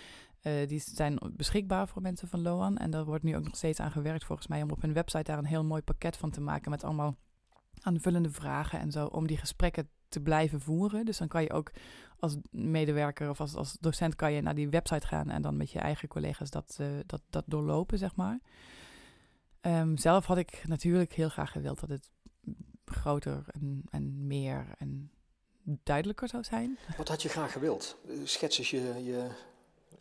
Uh, 0.43 0.67
die 0.67 0.79
zijn 0.79 1.19
beschikbaar 1.31 1.88
voor 1.88 2.01
mensen 2.01 2.27
van 2.27 2.41
Loan. 2.41 2.77
En 2.77 2.91
daar 2.91 3.05
wordt 3.05 3.23
nu 3.23 3.35
ook 3.35 3.43
nog 3.43 3.55
steeds 3.55 3.79
aan 3.79 3.91
gewerkt 3.91 4.25
volgens 4.25 4.47
mij 4.47 4.62
om 4.62 4.71
op 4.71 4.81
hun 4.81 4.93
website 4.93 5.23
daar 5.23 5.38
een 5.38 5.45
heel 5.45 5.63
mooi 5.63 5.81
pakket 5.81 6.17
van 6.17 6.31
te 6.31 6.41
maken 6.41 6.71
met 6.71 6.83
allemaal 6.83 7.17
aanvullende 7.81 8.31
vragen 8.31 8.79
en 8.79 8.91
zo 8.91 9.05
om 9.05 9.27
die 9.27 9.38
gesprekken 9.38 9.89
te 10.07 10.19
blijven 10.19 10.62
voeren. 10.62 11.05
Dus 11.05 11.17
dan 11.17 11.27
kan 11.27 11.43
je 11.43 11.53
ook 11.53 11.71
als 12.19 12.38
medewerker 12.51 13.29
of 13.29 13.39
als, 13.39 13.77
docent 13.79 14.15
kan 14.15 14.33
je 14.33 14.41
naar 14.41 14.55
die 14.55 14.69
website 14.69 15.07
gaan 15.07 15.29
en 15.29 15.41
dan 15.41 15.57
met 15.57 15.71
je 15.71 15.79
eigen 15.79 16.07
collega's 16.07 16.50
dat, 16.50 16.77
uh, 16.81 16.88
dat, 17.05 17.21
dat 17.29 17.43
doorlopen, 17.47 17.97
zeg 17.97 18.15
maar. 18.15 18.39
Um, 19.62 19.97
zelf 19.97 20.25
had 20.25 20.38
ik 20.38 20.63
natuurlijk 20.67 21.13
heel 21.13 21.29
graag 21.29 21.51
gewild 21.51 21.79
dat 21.79 21.89
het 21.89 22.12
groter 22.85 23.43
en, 23.47 23.83
en 23.89 24.27
meer 24.27 24.65
en 24.77 25.12
duidelijker 25.63 26.27
zou 26.27 26.43
zijn. 26.43 26.77
Wat 26.97 27.07
had 27.07 27.21
je 27.21 27.29
graag 27.29 27.51
gewild? 27.51 27.97
Schets 28.23 28.57
eens 28.57 28.69
je, 28.69 29.03
je 29.03 29.29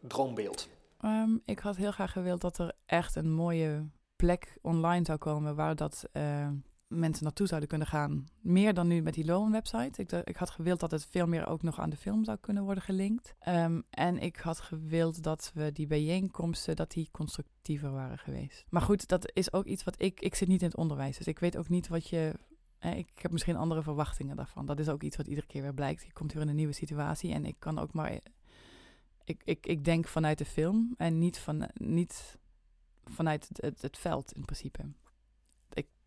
droombeeld. 0.02 0.68
Um, 1.04 1.42
ik 1.44 1.59
had 1.59 1.76
heel 1.76 1.92
graag 1.92 2.12
gewild 2.12 2.40
dat 2.40 2.59
er 2.59 2.73
echt 2.87 3.16
een 3.16 3.32
mooie 3.32 3.87
plek 4.16 4.59
online 4.61 5.04
zou 5.04 5.18
komen 5.18 5.54
waar 5.54 5.76
dat 5.76 6.04
uh, 6.12 6.49
mensen 6.92 7.25
naartoe 7.25 7.47
zouden 7.47 7.68
kunnen 7.68 7.87
gaan. 7.87 8.26
Meer 8.40 8.75
dan 8.75 8.87
nu 8.87 9.02
met 9.02 9.14
die 9.14 9.25
Loan-website. 9.25 10.00
Ik, 10.02 10.12
ik, 10.12 10.37
had 10.37 10.50
gewild 10.50 10.80
dat 10.80 10.90
het 10.90 11.06
veel 11.06 11.26
meer 11.26 11.47
ook 11.47 11.62
nog 11.62 11.80
aan 11.80 11.90
de 11.90 11.97
film 11.97 12.25
zou 12.25 12.38
kunnen 12.40 12.64
worden 12.64 12.82
gelinkt. 12.82 13.35
Um, 13.49 13.82
en 13.90 14.18
ik 14.18 14.37
had 14.37 14.61
gewild 14.61 15.23
dat 15.23 15.50
we 15.54 15.73
die 15.73 15.87
bijeenkomsten, 15.87 16.76
dat 16.76 16.90
die 16.90 17.09
constructiever 17.12 17.92
waren 17.92 18.18
geweest. 18.18 18.64
Maar 18.68 18.82
goed, 18.82 19.09
dat 19.09 19.30
is 19.35 19.52
ook 19.52 19.64
iets 19.64 19.85
wat 19.85 20.02
ik... 20.02 20.21
Ik 20.21 20.35
zit 20.35 20.49
niet 20.49 20.62
in 20.62 20.68
het 20.68 20.76
onderwijs, 20.76 21.16
dus 21.16 21.26
ik 21.26 21.38
weet 21.38 21.56
ook 21.56 21.68
niet 21.68 21.88
wat 21.88 22.09
je... 22.09 22.35
ik 22.80 23.11
heb 23.14 23.32
misschien 23.32 23.56
andere 23.56 23.82
verwachtingen 23.82 24.37
daarvan. 24.37 24.66
Dat 24.66 24.78
is 24.78 24.88
ook 24.88 25.02
iets 25.02 25.16
wat 25.16 25.26
iedere 25.26 25.47
keer 25.47 25.62
weer 25.62 25.75
blijkt. 25.75 26.02
Je 26.02 26.12
komt 26.12 26.32
weer 26.32 26.42
in 26.42 26.49
een 26.49 26.56
nieuwe 26.56 26.73
situatie 26.73 27.32
en 27.32 27.44
ik 27.44 27.56
kan 27.59 27.78
ook 27.78 27.92
maar... 27.92 28.21
Ik, 29.24 29.40
ik, 29.44 29.66
ik 29.66 29.84
denk 29.84 30.08
vanuit 30.08 30.38
de 30.38 30.44
film 30.44 30.94
en 30.96 31.18
niet, 31.18 31.38
van, 31.38 31.68
niet 31.74 32.38
vanuit 33.04 33.48
het, 33.48 33.60
het, 33.60 33.82
het 33.82 33.98
veld 33.98 34.32
in 34.32 34.44
principe 34.44 34.84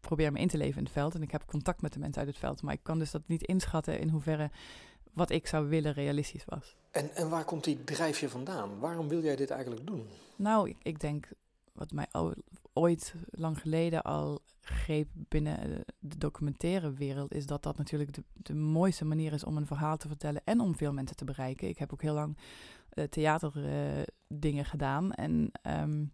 probeer 0.06 0.32
me 0.32 0.40
in 0.40 0.48
te 0.48 0.58
leven 0.58 0.78
in 0.78 0.84
het 0.84 0.94
veld. 0.94 1.16
En 1.16 1.22
ik 1.22 1.32
heb 1.32 1.46
contact 1.46 1.82
met 1.82 1.94
de 1.94 2.00
mensen 2.00 2.20
uit 2.20 2.30
het 2.30 2.38
veld. 2.38 2.62
Maar 2.62 2.74
ik 2.74 2.84
kan 2.84 3.00
dus 3.00 3.12
dat 3.12 3.22
niet 3.26 3.44
inschatten 3.44 4.00
in 4.00 4.10
hoeverre 4.10 4.52
wat 5.14 5.30
ik 5.30 5.48
zou 5.48 5.68
willen 5.68 5.94
realistisch 5.94 6.46
was. 6.46 6.76
En, 6.92 7.16
en 7.16 7.30
waar 7.30 7.46
komt 7.46 7.64
die 7.64 7.84
drijfje 7.84 8.30
vandaan? 8.30 8.80
Waarom 8.80 9.08
wil 9.08 9.24
jij 9.24 9.36
dit 9.36 9.50
eigenlijk 9.50 9.88
doen? 9.88 10.08
Nou, 10.36 10.70
ik, 10.70 10.78
ik 10.82 11.00
denk 11.00 11.30
wat 11.74 11.92
mij 11.92 12.08
ooit 12.76 13.16
lang 13.30 13.60
geleden 13.60 14.02
al 14.02 14.42
greep 14.62 15.08
binnen 15.14 15.84
de 16.00 16.18
documentaire 16.18 16.94
wereld, 16.94 17.34
is 17.34 17.46
dat 17.46 17.64
dat 17.64 17.78
natuurlijk 17.78 18.14
de, 18.14 18.24
de 18.34 18.56
mooiste 18.56 19.06
manier 19.06 19.34
is 19.34 19.44
om 19.44 19.58
een 19.58 19.66
verhaal 19.66 19.98
te 19.98 20.08
vertellen 20.08 20.42
en 20.44 20.60
om 20.60 20.76
veel 20.76 20.94
mensen 20.94 21.16
te 21.16 21.26
bereiken. 21.26 21.68
Ik 21.68 21.78
heb 21.78 21.94
ook 21.94 22.02
heel 22.02 22.14
lang 22.14 22.38
uh, 22.94 23.04
theaterdingen 23.06 24.64
uh, 24.64 24.70
gedaan 24.70 25.12
en 25.12 25.52
um, 25.82 26.14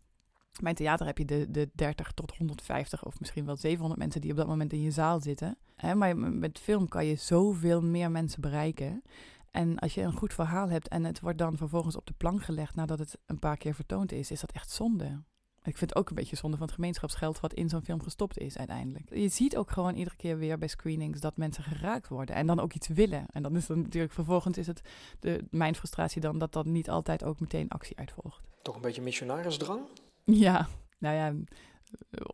mijn 0.59 0.75
theater 0.75 1.05
heb 1.05 1.17
je 1.17 1.25
de, 1.25 1.51
de 1.51 1.69
30 1.73 2.11
tot 2.11 2.37
150 2.37 3.05
of 3.05 3.19
misschien 3.19 3.45
wel 3.45 3.57
700 3.57 3.99
mensen 3.99 4.21
die 4.21 4.31
op 4.31 4.37
dat 4.37 4.47
moment 4.47 4.73
in 4.73 4.81
je 4.81 4.91
zaal 4.91 5.19
zitten. 5.19 5.57
Hè, 5.75 5.95
maar 5.95 6.17
met 6.17 6.59
film 6.59 6.87
kan 6.87 7.05
je 7.05 7.15
zoveel 7.15 7.81
meer 7.81 8.11
mensen 8.11 8.41
bereiken. 8.41 9.03
En 9.51 9.79
als 9.79 9.93
je 9.93 10.01
een 10.01 10.13
goed 10.13 10.33
verhaal 10.33 10.69
hebt 10.69 10.87
en 10.87 11.03
het 11.03 11.19
wordt 11.19 11.37
dan 11.37 11.57
vervolgens 11.57 11.95
op 11.95 12.05
de 12.05 12.13
plank 12.17 12.43
gelegd 12.43 12.75
nadat 12.75 12.99
het 12.99 13.17
een 13.25 13.39
paar 13.39 13.57
keer 13.57 13.73
vertoond 13.73 14.11
is, 14.11 14.31
is 14.31 14.39
dat 14.39 14.51
echt 14.51 14.69
zonde. 14.69 15.21
Ik 15.63 15.77
vind 15.77 15.89
het 15.89 15.95
ook 15.99 16.09
een 16.09 16.15
beetje 16.15 16.35
zonde 16.35 16.57
van 16.57 16.65
het 16.65 16.75
gemeenschapsgeld 16.75 17.39
wat 17.39 17.53
in 17.53 17.69
zo'n 17.69 17.83
film 17.83 18.01
gestopt 18.01 18.37
is 18.37 18.57
uiteindelijk. 18.57 19.15
Je 19.15 19.27
ziet 19.27 19.57
ook 19.57 19.71
gewoon 19.71 19.95
iedere 19.95 20.15
keer 20.15 20.37
weer 20.37 20.57
bij 20.57 20.67
screenings 20.67 21.19
dat 21.19 21.37
mensen 21.37 21.63
geraakt 21.63 22.07
worden 22.07 22.35
en 22.35 22.47
dan 22.47 22.59
ook 22.59 22.73
iets 22.73 22.87
willen. 22.87 23.25
En 23.31 23.43
dan 23.43 23.55
is 23.55 23.65
dan 23.65 23.81
natuurlijk 23.81 24.13
vervolgens 24.13 24.57
is 24.57 24.67
het 24.67 24.81
de, 25.19 25.43
mijn 25.49 25.75
frustratie 25.75 26.21
dan 26.21 26.37
dat 26.37 26.53
dat 26.53 26.65
niet 26.65 26.89
altijd 26.89 27.23
ook 27.23 27.39
meteen 27.39 27.69
actie 27.69 27.97
uitvolgt. 27.97 28.41
Toch 28.61 28.75
een 28.75 28.81
beetje 28.81 29.01
missionarisdrang? 29.01 29.81
Ja, 30.23 30.67
nou 30.97 31.15
ja, 31.15 31.33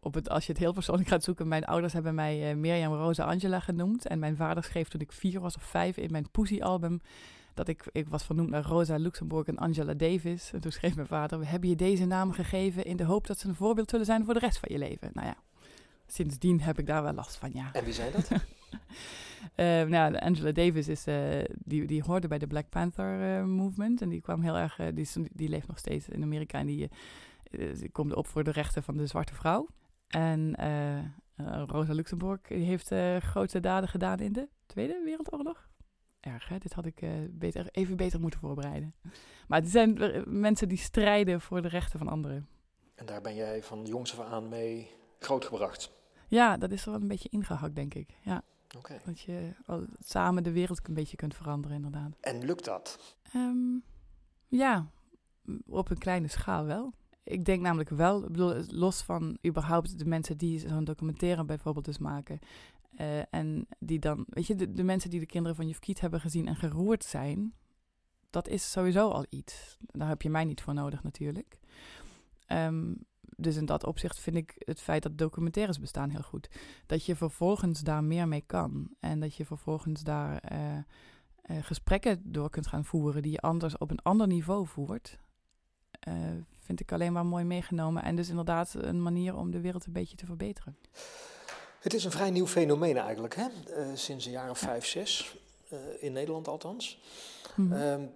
op 0.02 0.14
het, 0.14 0.30
als 0.30 0.46
je 0.46 0.52
het 0.52 0.62
heel 0.62 0.74
persoonlijk 0.74 1.10
gaat 1.10 1.24
zoeken, 1.24 1.48
mijn 1.48 1.66
ouders 1.66 1.94
hebben 1.94 2.16
mij 2.16 2.50
uh, 2.50 2.56
Mirjam 2.56 2.94
Rosa 2.94 3.26
Angela 3.26 3.60
genoemd. 3.60 4.08
En 4.08 4.20
mijn 4.20 4.36
vader 4.36 4.64
schreef 4.64 4.88
toen 4.88 5.02
ik 5.02 5.12
vier 5.12 5.40
was 5.40 5.56
of 5.56 5.64
vijf 5.64 5.98
in 5.98 6.12
mijn 6.12 6.32
Poesie-album 6.32 7.02
dat 7.58 7.68
ik, 7.68 7.90
ik 7.92 8.08
was 8.08 8.26
vernoemd 8.26 8.50
naar 8.50 8.64
Rosa 8.64 8.96
Luxemburg 8.96 9.48
en 9.48 9.58
Angela 9.58 9.94
Davis. 9.94 10.54
En 10.54 10.60
toen 10.60 10.72
schreef 10.72 10.96
mijn 10.96 11.08
vader, 11.08 11.40
we 11.40 11.46
hebben 11.46 11.70
je 11.70 11.76
deze 11.76 12.06
namen 12.06 12.36
gegeven 12.36 12.86
in 12.86 12.98
de 12.98 13.04
hoop 13.04 13.28
dat 13.28 13.40
ze 13.40 13.48
een 13.48 13.56
voorbeeld 13.56 13.90
zullen 13.90 14.06
zijn 14.06 14.26
voor 14.26 14.34
de 14.34 14.40
rest 14.40 14.58
van 14.58 14.70
je 14.72 14.78
leven. 14.78 15.10
Nou 15.14 15.28
ja, 15.28 15.36
sindsdien 16.08 16.62
heb 16.62 16.80
ik 16.80 16.88
daar 16.88 17.04
wel 17.04 17.14
last 17.14 17.36
van, 17.36 17.52
ja. 17.54 17.70
En 17.74 17.84
wie 17.84 17.94
zijn 17.94 18.12
dat? 18.12 18.32
uh, 18.32 18.38
nou, 19.96 20.18
Angela 20.18 20.52
Davis 20.52 20.88
is, 20.88 21.08
uh, 21.08 21.44
die, 21.54 21.86
die 21.86 22.04
hoorde 22.04 22.28
bij 22.28 22.38
de 22.38 22.48
Black 22.48 22.70
Panther 22.70 23.40
uh, 23.40 23.46
movement. 23.46 24.02
En 24.02 24.10
die 24.10 24.22
kwam 24.22 24.42
heel 24.42 24.58
erg, 24.58 24.80
die, 24.94 25.08
die 25.34 25.50
leeft 25.50 25.68
nog 25.68 25.78
steeds 25.78 26.10
in 26.10 26.24
Amerika. 26.24 26.60
En 26.60 26.66
die 26.66 26.90
uh, 27.52 27.88
komt 27.92 28.14
op 28.14 28.28
voor 28.28 28.44
de 28.44 28.52
rechten 28.52 28.84
van 28.84 28.98
de 28.98 29.06
zwarte 29.06 29.36
vrouw. 29.36 29.68
En 30.08 30.56
Rosa 31.68 31.94
Luxemburg 31.94 32.42
die 32.42 32.66
heeft 32.66 32.92
grote 33.24 33.60
daden 33.60 33.90
gedaan 33.90 34.20
in 34.20 34.34
de 34.34 34.48
Tweede 34.66 35.02
Wereldoorlog. 35.06 35.68
Erg, 36.20 36.48
hè? 36.48 36.58
Dit 36.58 36.74
had 36.74 36.86
ik 36.86 37.06
beter, 37.32 37.68
even 37.72 37.96
beter 37.96 38.20
moeten 38.20 38.40
voorbereiden. 38.40 38.96
Maar 39.48 39.60
het 39.60 39.70
zijn 39.70 40.24
mensen 40.26 40.68
die 40.68 40.78
strijden 40.78 41.42
voor 41.42 41.62
de 41.62 41.68
rechten 41.68 42.00
van 42.00 42.08
anderen. 42.08 42.48
En 42.96 43.06
daar 43.06 43.22
ben 43.22 43.36
jij 43.36 43.64
van 43.64 43.86
jongs 43.86 44.20
af 44.20 44.26
aan 44.26 44.50
mee 44.50 44.92
grootgebracht? 45.20 45.92
Ja, 46.28 46.58
dat 46.58 46.72
is 46.72 46.86
er 46.86 46.92
wel 46.92 47.02
een 47.02 47.08
beetje 47.08 47.30
ingehakt, 47.30 47.76
denk 47.76 47.94
ik. 47.94 48.10
Ja. 48.22 48.44
Okay. 48.78 49.02
Dat 49.06 49.20
je 49.20 49.54
samen 50.00 50.44
de 50.44 50.52
wereld 50.52 50.88
een 50.88 50.94
beetje 50.94 51.18
kunt 51.18 51.36
veranderen, 51.36 51.76
inderdaad. 51.76 52.18
En 52.22 52.46
lukt 52.46 52.66
dat? 52.66 53.16
Um, 53.36 53.84
ja, 54.48 54.92
op 55.66 55.90
een 55.90 55.98
kleine 55.98 56.28
schaal 56.28 56.66
wel 56.66 56.94
ik 57.28 57.46
denk 57.46 57.62
namelijk 57.62 57.90
wel, 57.90 58.24
ik 58.24 58.32
bedoel, 58.32 58.64
los 58.68 59.02
van 59.02 59.38
überhaupt 59.46 60.00
de 60.00 60.06
mensen 60.06 60.38
die 60.38 60.60
zo'n 60.60 60.84
documentaire 60.84 61.44
bijvoorbeeld 61.44 61.86
dus 61.86 61.98
maken. 61.98 62.40
Uh, 63.02 63.20
en 63.30 63.68
die 63.80 64.00
dan, 64.00 64.26
weet 64.30 64.48
je, 64.48 64.74
de, 64.74 64.84
mensen 64.84 65.10
die 65.10 65.20
de 65.20 65.26
kinderen 65.26 65.56
van 65.56 65.68
Juf 65.68 65.80
Kiet 65.80 66.00
hebben 66.00 66.20
gezien 66.20 66.48
en 66.48 66.56
geroerd 66.56 67.04
zijn, 67.04 67.54
dat 68.30 68.48
is 68.48 68.72
sowieso 68.72 69.10
al 69.10 69.26
iets. 69.30 69.78
Daar 69.80 70.08
heb 70.08 70.22
je 70.22 70.30
mij 70.30 70.44
niet 70.44 70.62
voor 70.62 70.74
nodig 70.74 71.04
natuurlijk. 71.04 71.60
Um, 72.48 73.06
dus 73.36 73.56
in 73.56 73.66
dat 73.66 73.86
opzicht 73.86 74.20
vind 74.20 74.36
ik 74.36 74.56
het 74.58 74.82
feit 74.82 75.04
dat 75.04 75.18
documentaires 75.18 75.80
bestaan 75.80 76.10
heel 76.10 76.22
goed. 76.22 76.50
Dat 76.86 77.06
je 77.06 77.16
vervolgens 77.16 77.82
daar 77.82 78.04
meer 78.04 78.28
mee 78.28 78.44
kan. 78.46 78.90
En 79.00 79.20
dat 79.20 79.36
je 79.36 79.46
vervolgens 79.46 80.04
daar 80.04 80.52
uh, 80.52 80.78
uh, 80.78 81.64
gesprekken 81.64 82.22
door 82.24 82.50
kunt 82.50 82.68
gaan 82.68 82.86
voeren 82.86 83.22
die 83.22 83.32
je 83.32 83.42
anders 83.42 83.78
op 83.78 83.92
een 83.92 84.02
ander 84.02 84.28
niveau 84.28 84.68
voert. 84.68 85.18
Vind 86.60 86.80
ik 86.80 86.92
alleen 86.92 87.14
maar 87.14 87.26
mooi 87.26 87.44
meegenomen. 87.44 88.04
En 88.04 88.16
dus 88.16 88.30
inderdaad 88.30 88.74
een 88.74 89.02
manier 89.02 89.36
om 89.36 89.52
de 89.52 89.62
wereld 89.62 89.86
een 89.86 89.94
beetje 89.94 90.18
te 90.18 90.26
verbeteren. 90.26 90.78
Het 91.88 91.96
is 91.96 92.04
een 92.04 92.12
vrij 92.12 92.30
nieuw 92.30 92.48
fenomeen 92.48 92.98
eigenlijk, 92.98 93.36
hè? 93.36 93.44
Uh, 93.44 93.88
sinds 93.94 94.26
een 94.26 94.32
jaar 94.32 94.50
of 94.50 94.58
vijf, 94.60 94.86
zes. 94.86 95.38
Uh, 95.74 95.80
in 96.00 96.14
Nederland 96.14 96.48
althans. 96.48 97.02
Mm 97.56 97.72
-hmm. 97.72 97.82
um, 97.82 98.12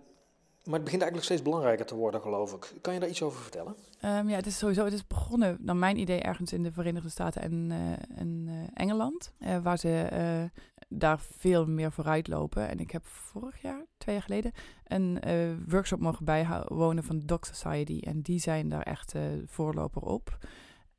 maar 0.63 0.74
het 0.74 0.84
begint 0.84 1.01
eigenlijk 1.01 1.24
steeds 1.24 1.42
belangrijker 1.42 1.86
te 1.86 1.96
worden, 1.96 2.22
geloof 2.22 2.54
ik. 2.54 2.74
Kan 2.82 2.94
je 2.94 3.00
daar 3.00 3.10
iets 3.10 3.22
over 3.22 3.42
vertellen? 3.42 3.75
Um, 4.06 4.30
ja, 4.30 4.36
het 4.36 4.46
is 4.46 4.58
sowieso 4.58 4.84
het 4.84 4.94
is 4.94 5.08
begonnen, 5.08 5.58
naar 5.60 5.75
mijn 5.75 5.98
idee, 5.98 6.20
ergens 6.20 6.54
in 6.54 6.63
de 6.63 6.72
Verenigde 6.72 7.10
Staten 7.10 7.42
en, 7.42 7.70
uh, 7.70 8.20
en 8.20 8.46
uh, 8.48 8.54
Engeland. 8.74 9.34
Uh, 9.40 9.58
waar 9.58 9.78
ze 9.78 10.50
daar 10.88 11.20
veel 11.20 11.66
meer 11.66 11.92
vooruit 11.92 12.28
lopen. 12.28 12.70
En 12.70 12.80
ik 12.80 12.92
heb 12.92 13.06
vorig 13.06 13.62
jaar, 13.62 13.86
twee 13.98 14.16
jaar 14.16 14.24
geleden, 14.24 14.51
een 14.84 15.20
workshop 15.68 16.00
mogen 16.00 16.25
bijwonen 16.25 17.04
van 17.04 17.20
de 17.20 17.25
Doc 17.25 17.40
Society. 17.42 18.00
En 18.00 18.22
die 18.22 18.40
zijn 18.40 18.70
daar 18.70 18.84
echt 18.84 19.13
voorloper 19.46 20.01
op. 20.01 20.38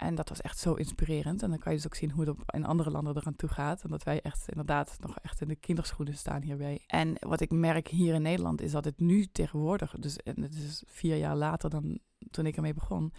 En 0.02 0.14
dat 0.14 0.28
was 0.28 0.40
echt 0.40 0.58
zo 0.58 0.74
inspirerend. 0.74 1.42
En 1.42 1.50
dan 1.50 1.58
kan 1.58 1.72
je 1.72 1.78
dus 1.78 1.86
ook 1.86 1.94
zien 1.94 2.10
hoe 2.10 2.24
het 2.24 2.36
in 2.46 2.64
andere 2.64 2.90
landen 2.90 3.16
eraan 3.16 3.36
toe 3.36 3.48
gaat. 3.48 3.82
En 3.82 3.90
dat 3.90 4.02
wij 4.02 4.20
echt 4.20 4.48
inderdaad 4.48 4.96
nog 5.00 5.18
echt 5.18 5.40
in 5.40 5.48
de 5.48 5.56
kinderschoenen 5.56 6.14
staan 6.14 6.42
hierbij. 6.42 6.82
En 6.86 7.16
wat 7.18 7.40
ik 7.40 7.50
merk 7.50 7.88
hier 7.88 8.14
in 8.14 8.22
Nederland 8.22 8.60
is 8.60 8.72
dat 8.72 8.84
het 8.84 9.00
nu 9.00 9.26
tegenwoordig, 9.26 9.94
dus 9.98 10.16
en 10.16 10.42
het 10.42 10.54
is 10.54 10.82
vier 10.86 11.16
jaar 11.16 11.36
later 11.36 11.70
dan 11.70 11.98
toen 12.30 12.46
ik 12.46 12.56
ermee 12.56 12.74
begon, 12.74 13.12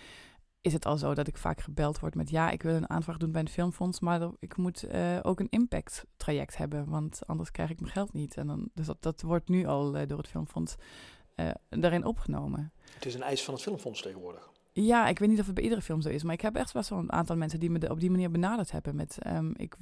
is 0.62 0.74
het 0.74 0.86
al 0.86 0.98
zo 0.98 1.14
dat 1.14 1.28
ik 1.28 1.38
vaak 1.38 1.62
gebeld 1.62 2.00
word 2.00 2.16
met 2.16 2.30
ja, 2.30 2.50
ik 2.50 2.64
wil 2.64 2.76
een 2.76 2.90
aanvraag 2.90 3.18
doen 3.18 3.32
bij 3.32 3.42
een 3.42 3.50
filmfonds, 3.50 4.00
maar 4.00 4.30
ik 4.40 4.58
moet 4.58 4.86
uh, 4.86 5.20
ook 5.22 5.40
een 5.40 5.50
impact 5.50 6.06
traject 6.18 6.58
hebben, 6.58 6.90
want 6.90 7.22
anders 7.26 7.52
krijg 7.52 7.70
ik 7.70 7.80
mijn 7.80 7.92
geld 7.92 8.14
niet. 8.14 8.38
En 8.38 8.48
dan, 8.48 8.70
dus 8.74 8.88
dat, 9.00 9.22
wordt 9.22 9.50
nu 9.50 9.66
al 9.66 9.96
uh, 9.96 10.08
door 10.08 10.18
het 10.18 10.28
filmfonds 10.28 10.76
daarin 11.70 12.06
opgenomen. 12.06 12.74
Het 12.94 13.06
is 13.06 13.14
een 13.14 13.22
eis 13.22 13.44
van 13.44 13.54
het 13.54 13.64
filmfonds 13.64 14.02
tegenwoordig. 14.02 14.53
Ja, 14.74 15.08
ik 15.08 15.20
weet 15.20 15.30
niet 15.30 15.40
of 15.40 15.46
het 15.46 15.56
bij 15.56 15.64
iedere 15.64 15.82
film 15.82 16.02
zo 16.02 16.10
is, 16.10 16.24
maar 16.24 16.34
ik 16.34 16.42
heb 16.42 16.56
echt 16.56 16.72
wel 16.72 17.00
een 17.00 17.12
aantal 17.12 17.36
mensen 17.36 17.60
die 17.60 17.70
me 17.70 17.90
op 17.90 18.00
die 18.00 18.12
manier 18.12 18.32
benaderd 18.32 18.72
hebben 18.72 18.96
met 18.96 19.18
um, 19.28 19.54
ik, 19.56 19.76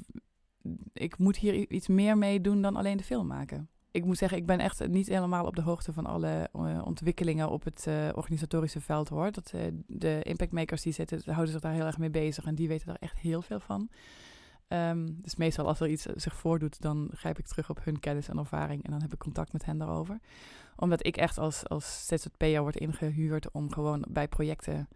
ik 0.93 1.17
moet 1.17 1.37
hier 1.37 1.71
iets 1.71 1.87
meer 1.87 2.17
mee 2.17 2.41
doen 2.41 2.61
dan 2.61 2.75
alleen 2.75 2.97
de 2.97 3.03
film 3.03 3.27
maken. 3.27 3.69
Ik 3.91 4.05
moet 4.05 4.17
zeggen, 4.17 4.37
ik 4.37 4.45
ben 4.45 4.59
echt 4.59 4.87
niet 4.87 5.07
helemaal 5.07 5.45
op 5.45 5.55
de 5.55 5.61
hoogte 5.61 5.93
van 5.93 6.05
alle 6.05 6.49
uh, 6.55 6.81
ontwikkelingen 6.85 7.49
op 7.49 7.63
het 7.63 7.85
uh, 7.87 8.09
organisatorische 8.15 8.81
veld 8.81 9.09
hoor. 9.09 9.31
Dat, 9.31 9.51
uh, 9.55 9.61
de 9.87 10.19
impactmakers 10.23 10.81
die 10.81 10.93
zitten, 10.93 11.21
houden 11.25 11.51
zich 11.51 11.61
daar 11.61 11.73
heel 11.73 11.85
erg 11.85 11.97
mee 11.97 12.09
bezig 12.09 12.45
en 12.45 12.55
die 12.55 12.67
weten 12.67 12.87
daar 12.87 12.97
echt 12.99 13.19
heel 13.19 13.41
veel 13.41 13.59
van. 13.59 13.89
Um, 14.73 15.21
dus 15.21 15.35
meestal 15.35 15.67
als 15.67 15.79
er 15.79 15.87
iets 15.87 16.03
zich 16.03 16.35
voordoet, 16.35 16.81
dan 16.81 17.09
grijp 17.13 17.39
ik 17.39 17.47
terug 17.47 17.69
op 17.69 17.83
hun 17.83 17.99
kennis 17.99 18.27
en 18.27 18.37
ervaring 18.37 18.83
en 18.83 18.91
dan 18.91 19.01
heb 19.01 19.13
ik 19.13 19.19
contact 19.19 19.53
met 19.53 19.65
hen 19.65 19.77
daarover. 19.77 20.19
Omdat 20.75 21.05
ik 21.05 21.17
echt 21.17 21.37
als, 21.37 21.67
als 21.67 22.07
ZZP'er 22.07 22.61
word 22.61 22.75
ingehuurd 22.75 23.51
om 23.51 23.71
gewoon 23.71 24.05
bij 24.09 24.27
projecten 24.27 24.87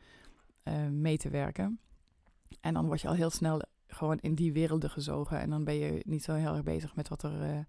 uh, 0.63 0.88
mee 0.88 1.17
te 1.17 1.29
werken. 1.29 1.79
En 2.62 2.74
dan 2.74 2.86
word 2.86 3.01
je 3.01 3.08
al 3.08 3.13
heel 3.13 3.29
snel 3.29 3.62
gewoon 3.88 4.20
in 4.20 4.36
die 4.36 4.53
werelden 4.53 4.89
gezogen. 4.89 5.39
En 5.39 5.50
dan 5.50 5.63
ben 5.63 5.75
je 5.75 6.01
niet 6.05 6.24
zo 6.24 6.34
heel 6.34 6.53
erg 6.53 6.63
bezig 6.63 6.96
met 6.96 7.08
wat 7.08 7.24
er 7.24 7.41
eh, 7.41 7.60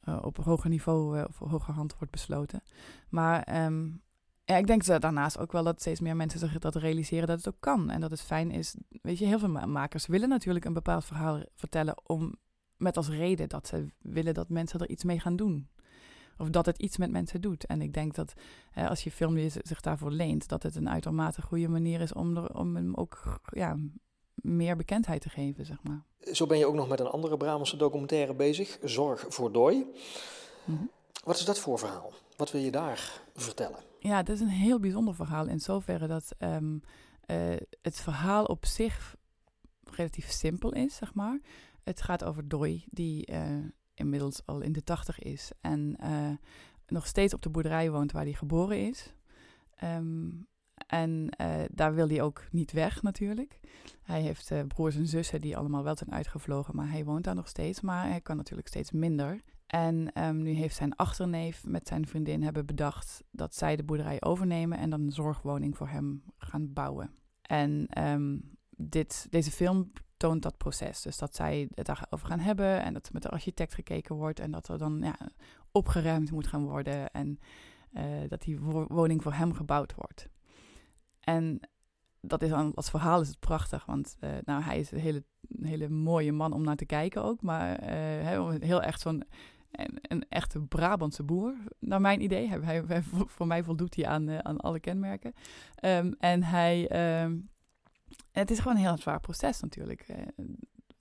eh, 0.00 0.18
op 0.22 0.36
hoger 0.36 0.70
niveau 0.70 1.24
of 1.24 1.38
hoger 1.38 1.74
hand 1.74 1.96
wordt 1.96 2.12
besloten. 2.12 2.62
Maar 3.08 3.42
ehm, 3.42 3.88
ja, 4.44 4.56
ik 4.56 4.66
denk 4.66 5.00
daarnaast 5.00 5.38
ook 5.38 5.52
wel 5.52 5.62
dat 5.62 5.80
steeds 5.80 6.00
meer 6.00 6.16
mensen 6.16 6.38
zich 6.38 6.58
dat 6.58 6.74
realiseren 6.74 7.26
dat 7.26 7.36
het 7.36 7.48
ook 7.48 7.60
kan. 7.60 7.90
En 7.90 8.00
dat 8.00 8.10
het 8.10 8.22
fijn 8.22 8.50
is. 8.50 8.74
Weet 9.02 9.18
je, 9.18 9.24
heel 9.24 9.38
veel 9.38 9.66
makers 9.66 10.06
willen 10.06 10.28
natuurlijk 10.28 10.64
een 10.64 10.72
bepaald 10.72 11.04
verhaal 11.04 11.40
vertellen 11.54 11.96
om 12.06 12.34
met 12.76 12.96
als 12.96 13.08
reden 13.08 13.48
dat 13.48 13.66
ze 13.66 13.86
willen 13.98 14.34
dat 14.34 14.48
mensen 14.48 14.80
er 14.80 14.88
iets 14.88 15.04
mee 15.04 15.20
gaan 15.20 15.36
doen. 15.36 15.68
Of 16.38 16.50
dat 16.50 16.66
het 16.66 16.78
iets 16.78 16.96
met 16.96 17.10
mensen 17.10 17.40
doet. 17.40 17.66
En 17.66 17.82
ik 17.82 17.92
denk 17.92 18.14
dat 18.14 18.32
als 18.74 19.04
je 19.04 19.10
film 19.10 19.50
zich 19.62 19.80
daarvoor 19.80 20.10
leent, 20.10 20.48
dat 20.48 20.62
het 20.62 20.76
een 20.76 20.88
uitermate 20.88 21.42
goede 21.42 21.68
manier 21.68 22.00
is 22.00 22.12
om, 22.12 22.36
er, 22.36 22.54
om 22.54 22.76
hem 22.76 22.94
ook 22.94 23.40
ja, 23.44 23.76
meer 24.34 24.76
bekendheid 24.76 25.20
te 25.20 25.28
geven, 25.28 25.66
zeg 25.66 25.82
maar. 25.82 26.02
Zo 26.32 26.46
ben 26.46 26.58
je 26.58 26.66
ook 26.66 26.74
nog 26.74 26.88
met 26.88 27.00
een 27.00 27.06
andere 27.06 27.36
Brabantse 27.36 27.76
documentaire 27.76 28.34
bezig, 28.34 28.78
Zorg 28.82 29.24
voor 29.28 29.52
Dooi. 29.52 29.86
Mhm. 30.64 30.84
Wat 31.24 31.38
is 31.38 31.44
dat 31.44 31.58
voor 31.58 31.78
verhaal? 31.78 32.12
Wat 32.36 32.50
wil 32.50 32.60
je 32.60 32.70
daar 32.70 33.20
vertellen? 33.34 33.91
Ja, 34.04 34.16
het 34.16 34.28
is 34.28 34.40
een 34.40 34.48
heel 34.48 34.80
bijzonder 34.80 35.14
verhaal 35.14 35.46
in 35.46 35.60
zoverre 35.60 36.06
dat 36.06 36.34
um, 36.38 36.82
het 37.82 38.00
verhaal 38.00 38.44
op 38.44 38.66
zich 38.66 39.16
relatief 39.84 40.30
simpel 40.30 40.72
is, 40.72 40.96
zeg 40.96 41.14
maar. 41.14 41.40
Het 41.82 42.02
gaat 42.02 42.24
over 42.24 42.48
Dooi, 42.48 42.84
die 42.90 43.32
uh, 43.32 43.58
inmiddels 43.94 44.42
al 44.44 44.60
in 44.60 44.72
de 44.72 44.82
tachtig 44.84 45.18
is 45.18 45.50
en 45.60 45.96
uh, 46.02 46.30
nog 46.86 47.06
steeds 47.06 47.34
op 47.34 47.42
de 47.42 47.50
boerderij 47.50 47.90
woont 47.90 48.12
waar 48.12 48.22
hij 48.22 48.32
geboren 48.32 48.88
is. 48.88 49.14
Um, 49.84 50.46
en 50.86 51.28
daar 51.70 51.94
wil 51.94 52.08
hij 52.08 52.22
ook 52.22 52.46
niet 52.50 52.72
weg 52.72 53.02
natuurlijk. 53.02 53.60
Hij 54.02 54.20
heeft 54.20 54.66
broers 54.68 54.96
en 54.96 55.06
zussen 55.06 55.40
die 55.40 55.56
allemaal 55.56 55.82
wel 55.82 55.96
zijn 55.96 56.12
uitgevlogen, 56.12 56.76
maar 56.76 56.90
hij 56.90 57.04
woont 57.04 57.24
daar 57.24 57.34
nog 57.34 57.48
steeds. 57.48 57.80
Maar 57.80 58.08
hij 58.08 58.20
kan 58.20 58.36
natuurlijk 58.36 58.68
steeds 58.68 58.90
minder. 58.90 59.40
En 59.72 60.24
um, 60.24 60.42
nu 60.42 60.50
heeft 60.50 60.76
zijn 60.76 60.96
achterneef 60.96 61.66
met 61.66 61.88
zijn 61.88 62.06
vriendin 62.06 62.42
hebben 62.42 62.66
bedacht 62.66 63.24
dat 63.30 63.54
zij 63.54 63.76
de 63.76 63.82
boerderij 63.82 64.22
overnemen 64.22 64.78
en 64.78 64.90
dan 64.90 65.00
een 65.00 65.12
zorgwoning 65.12 65.76
voor 65.76 65.88
hem 65.88 66.22
gaan 66.38 66.72
bouwen. 66.72 67.10
En 67.42 67.88
um, 67.98 68.56
dit, 68.76 69.26
deze 69.30 69.50
film 69.50 69.92
toont 70.16 70.42
dat 70.42 70.56
proces. 70.56 71.02
Dus 71.02 71.18
dat 71.18 71.34
zij 71.34 71.68
het 71.74 71.86
daarover 71.86 72.26
gaan 72.26 72.40
hebben 72.40 72.82
en 72.82 72.92
dat 72.92 73.06
er 73.06 73.12
met 73.12 73.22
de 73.22 73.28
architect 73.28 73.74
gekeken 73.74 74.14
wordt 74.14 74.40
en 74.40 74.50
dat 74.50 74.68
er 74.68 74.78
dan 74.78 75.00
ja, 75.02 75.16
opgeruimd 75.70 76.30
moet 76.30 76.46
gaan 76.46 76.64
worden 76.64 77.10
en 77.10 77.38
uh, 77.92 78.28
dat 78.28 78.42
die 78.42 78.60
woning 78.88 79.22
voor 79.22 79.32
hem 79.32 79.52
gebouwd 79.52 79.94
wordt. 79.94 80.28
En 81.20 81.60
dat 82.20 82.42
is 82.42 82.52
als 82.52 82.90
verhaal 82.90 83.20
is 83.20 83.28
het 83.28 83.38
prachtig, 83.38 83.84
want 83.84 84.16
uh, 84.20 84.30
nou, 84.44 84.62
hij 84.62 84.78
is 84.78 84.90
een 84.90 84.98
hele, 84.98 85.24
hele 85.60 85.88
mooie 85.88 86.32
man 86.32 86.52
om 86.52 86.62
naar 86.62 86.76
te 86.76 86.86
kijken 86.86 87.22
ook. 87.24 87.42
Maar 87.42 87.82
uh, 87.82 88.50
heel 88.60 88.82
echt 88.82 89.00
zo'n 89.00 89.24
een, 89.72 90.24
echte 90.28 90.60
Brabantse 90.60 91.22
boer, 91.22 91.54
naar 91.78 92.00
mijn 92.00 92.22
idee. 92.22 92.48
Hij, 92.48 92.82
hij, 92.86 93.02
voor 93.26 93.46
mij 93.46 93.62
voldoet 93.62 93.96
hij 93.96 94.06
aan, 94.06 94.28
uh, 94.28 94.38
aan 94.38 94.56
alle 94.56 94.80
kenmerken. 94.80 95.32
Um, 95.84 96.14
en 96.18 96.42
hij, 96.42 96.90
um, 97.22 97.50
het 98.32 98.50
is 98.50 98.58
gewoon 98.58 98.76
een 98.76 98.82
heel 98.82 98.98
zwaar 98.98 99.20
proces 99.20 99.60
natuurlijk. 99.60 100.06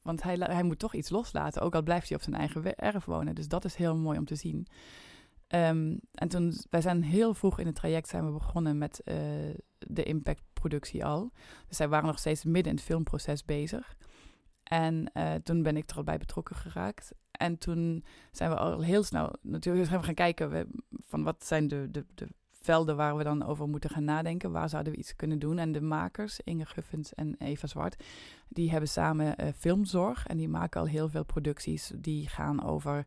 want 0.02 0.24
hij, 0.24 0.36
hij 0.36 0.64
moet 0.64 0.80
toch 0.80 0.94
iets 0.94 1.10
loslaten, 1.10 1.62
ook 1.62 1.76
al 1.76 1.84
blijft 1.84 2.08
hij 2.08 2.18
op 2.18 2.24
zijn 2.24 2.36
eigen 2.36 2.76
erf 2.76 3.06
wonen. 3.06 3.36
Dus 3.36 3.48
dat 3.48 3.66
is 3.66 3.76
heel 3.76 3.98
mooi 3.98 4.18
om 4.18 4.26
te 4.26 4.36
zien. 4.36 4.68
Um, 5.48 6.00
en 6.14 6.28
toen, 6.28 6.54
wij 6.70 6.82
zijn 6.82 7.04
heel 7.04 7.34
vroeg 7.34 7.60
in 7.60 7.66
het 7.66 7.76
traject 7.76 8.08
zijn 8.08 8.26
we 8.26 8.32
begonnen 8.32 8.78
met 8.78 9.02
uh, 9.06 9.16
de 9.78 10.04
impactproductie 10.04 11.06
al. 11.06 11.32
Dus 11.68 11.78
zij 11.78 11.88
waren 11.88 12.08
nog 12.08 12.20
steeds 12.20 12.44
midden 12.44 12.72
in 12.72 12.78
het 12.78 12.86
filmproces 12.86 13.46
bezig. 13.46 13.96
En 14.64 15.12
toen 15.44 15.64
ben 15.64 15.78
ik 15.78 15.90
er 15.90 15.96
al 15.96 16.04
bij 16.04 16.18
betrokken 16.18 16.56
geraakt. 16.56 17.14
En 17.42 17.58
toen 17.58 18.04
zijn 18.32 18.50
we 18.50 18.56
al 18.56 18.82
heel 18.82 19.04
snel 19.04 19.36
natuurlijk 19.42 19.88
zijn 19.88 20.00
we 20.00 20.06
gaan 20.06 20.14
kijken 20.14 20.68
van 21.08 21.24
wat 21.24 21.46
zijn 21.46 21.68
de, 21.68 21.88
de, 21.92 22.06
de 22.16 22.28
velden 22.62 22.96
waar 22.96 23.18
we 23.18 23.24
dan 23.24 23.46
over 23.46 23.68
moeten 23.68 23.90
gaan 23.90 24.04
nadenken. 24.04 24.52
Waar 24.52 24.70
zouden 24.70 24.94
we 24.94 25.00
iets 25.00 25.16
kunnen 25.16 25.40
doen? 25.40 25.58
En 25.58 25.72
de 25.72 25.82
makers, 25.82 26.40
Inge 26.44 26.66
Guffens 26.66 27.14
en 27.14 27.36
Eva 27.40 27.68
Zwart, 27.68 28.04
die 28.48 28.72
hebben 28.72 28.90
samen 28.90 29.36
uh, 29.42 29.48
filmzorg. 29.58 30.28
En 30.28 30.38
die 30.38 30.50
maken 30.50 30.80
al 30.80 30.88
heel 30.88 31.10
veel 31.10 31.26
producties 31.26 31.92
die 31.96 32.28
gaan 32.28 32.64
over 32.64 33.06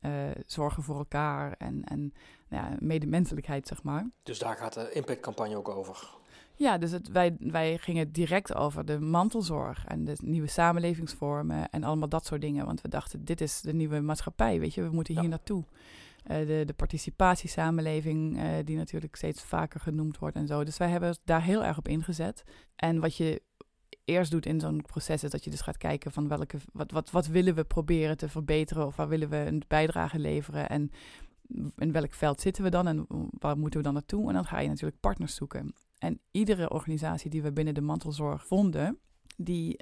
uh, 0.00 0.12
zorgen 0.46 0.82
voor 0.82 0.96
elkaar 0.98 1.54
en, 1.58 1.84
en 1.84 2.12
ja, 2.48 2.76
medemenselijkheid, 2.78 3.66
zeg 3.66 3.82
maar. 3.82 4.10
Dus 4.22 4.38
daar 4.38 4.56
gaat 4.56 4.74
de 4.74 4.92
impactcampagne 4.92 5.56
ook 5.56 5.68
over? 5.68 6.14
Ja, 6.58 6.78
dus 6.78 6.90
het, 6.90 7.08
wij, 7.08 7.36
wij 7.38 7.78
gingen 7.78 8.12
direct 8.12 8.54
over 8.54 8.84
de 8.84 9.00
mantelzorg 9.00 9.84
en 9.84 10.04
de 10.04 10.16
nieuwe 10.22 10.46
samenlevingsvormen 10.46 11.70
en 11.70 11.84
allemaal 11.84 12.08
dat 12.08 12.26
soort 12.26 12.40
dingen. 12.40 12.66
Want 12.66 12.80
we 12.80 12.88
dachten, 12.88 13.24
dit 13.24 13.40
is 13.40 13.60
de 13.60 13.74
nieuwe 13.74 14.00
maatschappij, 14.00 14.60
weet 14.60 14.74
je, 14.74 14.82
we 14.82 14.90
moeten 14.90 15.14
hier 15.14 15.22
ja. 15.22 15.28
naartoe. 15.28 15.64
Uh, 16.30 16.46
de, 16.46 16.62
de 16.66 16.72
participatiesamenleving, 16.72 18.36
uh, 18.36 18.48
die 18.64 18.76
natuurlijk 18.76 19.16
steeds 19.16 19.42
vaker 19.42 19.80
genoemd 19.80 20.18
wordt 20.18 20.36
en 20.36 20.46
zo. 20.46 20.64
Dus 20.64 20.76
wij 20.76 20.88
hebben 20.88 21.16
daar 21.24 21.42
heel 21.42 21.64
erg 21.64 21.78
op 21.78 21.88
ingezet. 21.88 22.44
En 22.76 23.00
wat 23.00 23.16
je 23.16 23.42
eerst 24.04 24.30
doet 24.30 24.46
in 24.46 24.60
zo'n 24.60 24.82
proces 24.82 25.24
is 25.24 25.30
dat 25.30 25.44
je 25.44 25.50
dus 25.50 25.60
gaat 25.60 25.78
kijken 25.78 26.12
van 26.12 26.28
welke, 26.28 26.58
wat, 26.72 26.90
wat, 26.90 27.10
wat 27.10 27.26
willen 27.26 27.54
we 27.54 27.64
proberen 27.64 28.16
te 28.16 28.28
verbeteren 28.28 28.86
of 28.86 28.96
waar 28.96 29.08
willen 29.08 29.28
we 29.28 29.36
een 29.36 29.62
bijdrage 29.68 30.18
leveren 30.18 30.68
en 30.68 30.90
in 31.76 31.92
welk 31.92 32.14
veld 32.14 32.40
zitten 32.40 32.62
we 32.62 32.70
dan 32.70 32.86
en 32.86 33.06
waar 33.38 33.58
moeten 33.58 33.78
we 33.78 33.84
dan 33.84 33.94
naartoe? 33.94 34.28
En 34.28 34.34
dan 34.34 34.44
ga 34.44 34.58
je 34.58 34.68
natuurlijk 34.68 35.00
partners 35.00 35.34
zoeken. 35.34 35.74
En 36.06 36.20
iedere 36.30 36.70
organisatie 36.70 37.30
die 37.30 37.42
we 37.42 37.52
binnen 37.52 37.74
de 37.74 37.80
mantelzorg 37.80 38.46
vonden, 38.46 38.98
die 39.36 39.76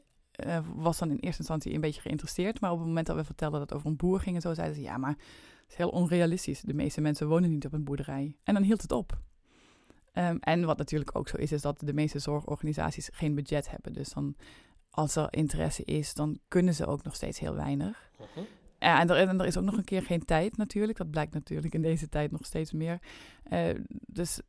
uh, 0.47 0.59
was 0.75 0.99
dan 0.99 1.11
in 1.11 1.19
eerste 1.19 1.39
instantie 1.39 1.75
een 1.75 1.81
beetje 1.81 2.01
geïnteresseerd. 2.01 2.61
Maar 2.61 2.71
op 2.73 2.79
het 2.79 2.87
moment 2.87 3.07
dat 3.07 3.17
we 3.17 3.25
vertelden 3.25 3.59
dat 3.59 3.69
het 3.69 3.79
over 3.79 3.91
een 3.91 3.97
boer 3.97 4.21
ging 4.21 4.37
en 4.37 4.43
zo, 4.43 4.55
zeiden 4.55 4.77
ze 4.77 4.83
ja, 4.83 4.97
maar 4.97 5.11
het 5.11 5.69
is 5.69 5.77
heel 5.77 5.89
onrealistisch. 5.89 6.61
De 6.61 6.75
meeste 6.75 7.01
mensen 7.01 7.29
wonen 7.29 7.51
niet 7.51 7.67
op 7.67 7.73
een 7.73 7.85
boerderij. 7.85 8.37
En 8.43 8.55
dan 8.55 8.63
hield 8.63 8.83
het 8.83 8.93
op. 8.93 9.19
Um, 10.13 10.39
en 10.41 10.65
wat 10.65 10.79
natuurlijk 10.79 11.17
ook 11.17 11.29
zo 11.29 11.37
is, 11.37 11.53
is 11.53 11.63
dat 11.63 11.81
de 11.81 11.93
meeste 11.93 12.19
zorgorganisaties 12.19 13.09
geen 13.13 13.35
budget 13.35 13.71
hebben. 13.71 13.93
Dus 13.93 14.09
dan, 14.09 14.37
als 14.91 15.17
er 15.17 15.27
interesse 15.31 15.85
is, 15.85 16.15
dan 16.15 16.39
kunnen 16.49 16.75
ze 16.75 16.87
ook 16.87 17.03
nog 17.03 17.15
steeds 17.15 17.39
heel 17.39 17.55
weinig. 17.55 18.11
Uh 18.21 18.27
-huh. 18.35 18.45
Ja, 18.79 19.01
en 19.01 19.11
er, 19.11 19.17
en 19.29 19.41
er, 19.41 19.47
is 19.47 19.57
ook 19.57 19.65
nog 19.65 19.77
een 19.77 19.85
keer 19.85 20.03
geen 20.03 20.25
tijd 20.25 20.57
natuurlijk. 20.57 20.99
Dat 20.99 21.11
blijkt 21.11 21.35
natuurlijk 21.35 21.75
in 21.75 21.83
deze 21.83 22.09
tijd 22.09 22.31
nog 22.31 22.45
steeds 22.45 22.73
meer. 22.73 22.99
Uh, 23.53 23.69
dus 24.07 24.41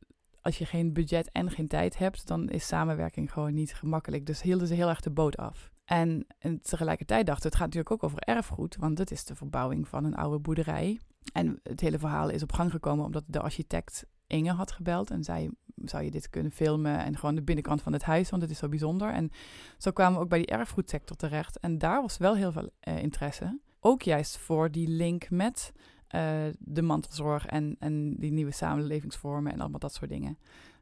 als 0.46 0.58
je 0.58 0.66
geen 0.66 0.92
budget 0.92 1.30
en 1.32 1.50
geen 1.50 1.68
tijd 1.68 1.98
hebt, 1.98 2.26
dan 2.26 2.48
is 2.48 2.66
samenwerking 2.66 3.32
gewoon 3.32 3.54
niet 3.54 3.74
gemakkelijk. 3.74 4.26
Dus 4.26 4.42
hielden 4.42 4.66
ze 4.66 4.74
heel 4.74 4.88
erg 4.88 5.00
de 5.00 5.10
boot 5.10 5.36
af. 5.36 5.70
En, 5.84 6.26
en 6.38 6.60
tegelijkertijd 6.60 7.26
dachten 7.26 7.48
het 7.48 7.56
gaat 7.56 7.66
natuurlijk 7.66 7.92
ook 7.92 8.02
over 8.02 8.18
erfgoed, 8.18 8.76
want 8.76 8.96
dat 8.96 9.10
is 9.10 9.24
de 9.24 9.34
verbouwing 9.34 9.88
van 9.88 10.04
een 10.04 10.14
oude 10.14 10.38
boerderij. 10.38 11.00
En 11.32 11.60
het 11.62 11.80
hele 11.80 11.98
verhaal 11.98 12.28
is 12.28 12.42
op 12.42 12.52
gang 12.52 12.70
gekomen 12.70 13.04
omdat 13.04 13.24
de 13.26 13.40
architect 13.40 14.06
Inge 14.26 14.52
had 14.52 14.72
gebeld 14.72 15.10
en 15.10 15.24
zei: 15.24 15.50
Zou 15.74 16.04
je 16.04 16.10
dit 16.10 16.30
kunnen 16.30 16.52
filmen? 16.52 16.98
En 16.98 17.16
gewoon 17.16 17.34
de 17.34 17.42
binnenkant 17.42 17.82
van 17.82 17.92
het 17.92 18.02
huis, 18.02 18.30
want 18.30 18.42
het 18.42 18.50
is 18.50 18.58
zo 18.58 18.68
bijzonder. 18.68 19.12
En 19.12 19.30
zo 19.78 19.90
kwamen 19.90 20.18
we 20.18 20.22
ook 20.22 20.28
bij 20.28 20.38
die 20.38 20.46
erfgoedsector 20.46 21.16
terecht. 21.16 21.58
En 21.58 21.78
daar 21.78 22.02
was 22.02 22.16
wel 22.16 22.36
heel 22.36 22.52
veel 22.52 22.70
uh, 22.88 22.98
interesse. 22.98 23.60
Ook 23.80 24.02
juist 24.02 24.38
voor 24.38 24.70
die 24.70 24.88
link 24.88 25.30
met 25.30 25.72
uh, 26.14 26.44
de 26.58 26.82
mantelzorg 26.82 27.46
en, 27.46 27.76
en 27.78 28.14
die 28.16 28.32
nieuwe 28.32 28.52
samenlevingsvormen 28.52 29.52
en 29.52 29.60
allemaal 29.60 29.80
dat 29.80 29.94
soort 29.94 30.10
dingen. 30.10 30.38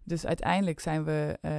Dus 0.06 0.26
uiteindelijk 0.26 0.80
zijn 0.80 1.04
we 1.04 1.38
uh, 1.42 1.52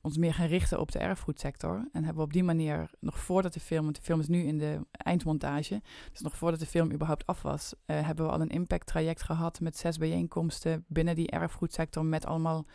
ons 0.00 0.16
meer 0.16 0.34
gaan 0.34 0.46
richten 0.46 0.80
op 0.80 0.92
de 0.92 0.98
erfgoedsector. 0.98 1.74
En 1.92 2.04
hebben 2.04 2.14
we 2.14 2.28
op 2.28 2.32
die 2.32 2.44
manier, 2.44 2.90
nog 3.00 3.18
voordat 3.18 3.52
de 3.52 3.60
film, 3.60 3.84
want 3.84 3.96
de 3.96 4.02
film 4.02 4.20
is 4.20 4.28
nu 4.28 4.42
in 4.42 4.58
de 4.58 4.80
eindmontage, 4.90 5.82
dus 6.12 6.20
nog 6.20 6.36
voordat 6.36 6.60
de 6.60 6.66
film 6.66 6.92
überhaupt 6.92 7.26
af 7.26 7.42
was, 7.42 7.74
uh, 7.74 8.06
hebben 8.06 8.26
we 8.26 8.32
al 8.32 8.40
een 8.40 8.48
impact 8.48 8.86
traject 8.86 9.22
gehad 9.22 9.60
met 9.60 9.76
zes 9.76 9.98
bijeenkomsten 9.98 10.84
binnen 10.88 11.14
die 11.14 11.30
erfgoedsector 11.30 12.04
met 12.04 12.26
allemaal 12.26 12.66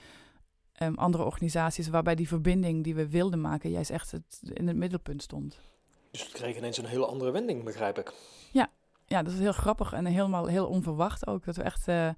um, 0.82 0.96
andere 0.96 1.24
organisaties, 1.24 1.88
waarbij 1.88 2.15
die 2.15 2.28
verbinding 2.28 2.84
die 2.84 2.96
we 2.96 3.10
wilden 3.10 3.41
maken 3.41 3.69
juist 3.69 3.89
echt 3.89 4.12
het, 4.12 4.41
in 4.54 4.67
het 4.67 4.78
middelpunt 4.78 5.24
stond. 5.24 5.60
Dus 6.12 6.24
het 6.24 6.32
kreeg 6.32 6.58
ineens 6.58 6.78
een 6.78 6.86
hele 6.86 7.06
andere 7.06 7.32
wending, 7.32 7.63
begrijp 7.63 7.98
ik. 7.98 8.13
Ja, 8.52 8.69
ja 9.13 9.23
dat 9.23 9.34
is 9.34 9.39
heel 9.39 9.52
grappig 9.52 9.93
en 9.93 10.06
helemaal 10.06 10.45
heel 10.45 10.67
onverwacht 10.67 11.28
ook. 11.28 11.45
Dat 11.45 11.56
we 11.56 11.63
echt 11.63 11.88
uh, 11.88 12.10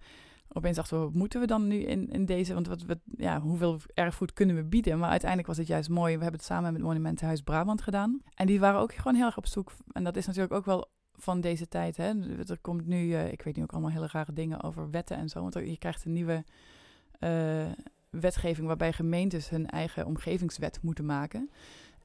opeens 0.52 0.76
dachten, 0.76 1.00
wat 1.00 1.14
moeten 1.14 1.40
we 1.40 1.48
dan 1.48 1.68
nu 1.68 1.76
in, 1.76 2.10
in 2.12 2.26
deze? 2.26 2.54
Want 2.54 2.68
wat, 2.68 2.84
wat, 2.84 2.98
ja, 3.18 3.40
hoeveel 3.42 3.80
erfgoed 3.94 4.34
kunnen 4.34 4.56
we 4.56 4.64
bieden? 4.64 5.00
Maar 5.00 5.10
uiteindelijk 5.10 5.50
was 5.50 5.58
het 5.58 5.68
juist 5.68 5.90
mooi. 5.90 6.16
We 6.16 6.22
hebben 6.22 6.40
het 6.40 6.50
samen 6.50 6.74
met 6.74 6.82
Monumentenhuis 6.82 7.42
Brabant 7.42 7.82
gedaan. 7.82 8.22
En 8.34 8.48
die 8.48 8.60
waren 8.60 8.80
ook 8.80 8.94
gewoon 8.94 9.16
heel 9.16 9.26
erg 9.26 9.38
op 9.38 9.48
zoek. 9.48 9.72
En 9.92 10.04
dat 10.04 10.16
is 10.16 10.26
natuurlijk 10.26 10.54
ook 10.54 10.66
wel 10.66 10.88
van 11.14 11.42
deze 11.42 11.68
tijd. 11.68 11.98
Hè? 11.98 12.38
Er 12.48 12.60
komt 12.62 12.86
nu, 12.86 13.06
uh, 13.06 13.32
ik 13.32 13.42
weet 13.42 13.56
nu 13.56 13.64
ook 13.64 13.72
allemaal 13.72 13.92
hele 13.92 14.10
rare 14.12 14.34
dingen 14.34 14.64
over 14.64 14.90
wetten 14.90 15.18
en 15.18 15.30
zo. 15.30 15.42
Want 15.42 15.54
je 15.54 15.78
krijgt 15.78 16.06
een 16.06 16.14
nieuwe 16.14 16.44
uh, 17.20 17.66
wetgeving 18.10 18.68
waarbij 18.68 18.94
gemeentes 18.94 19.50
hun 19.50 19.68
eigen 19.68 20.06
omgevingswet 20.06 20.80
moeten 20.82 21.06
maken. 21.06 21.50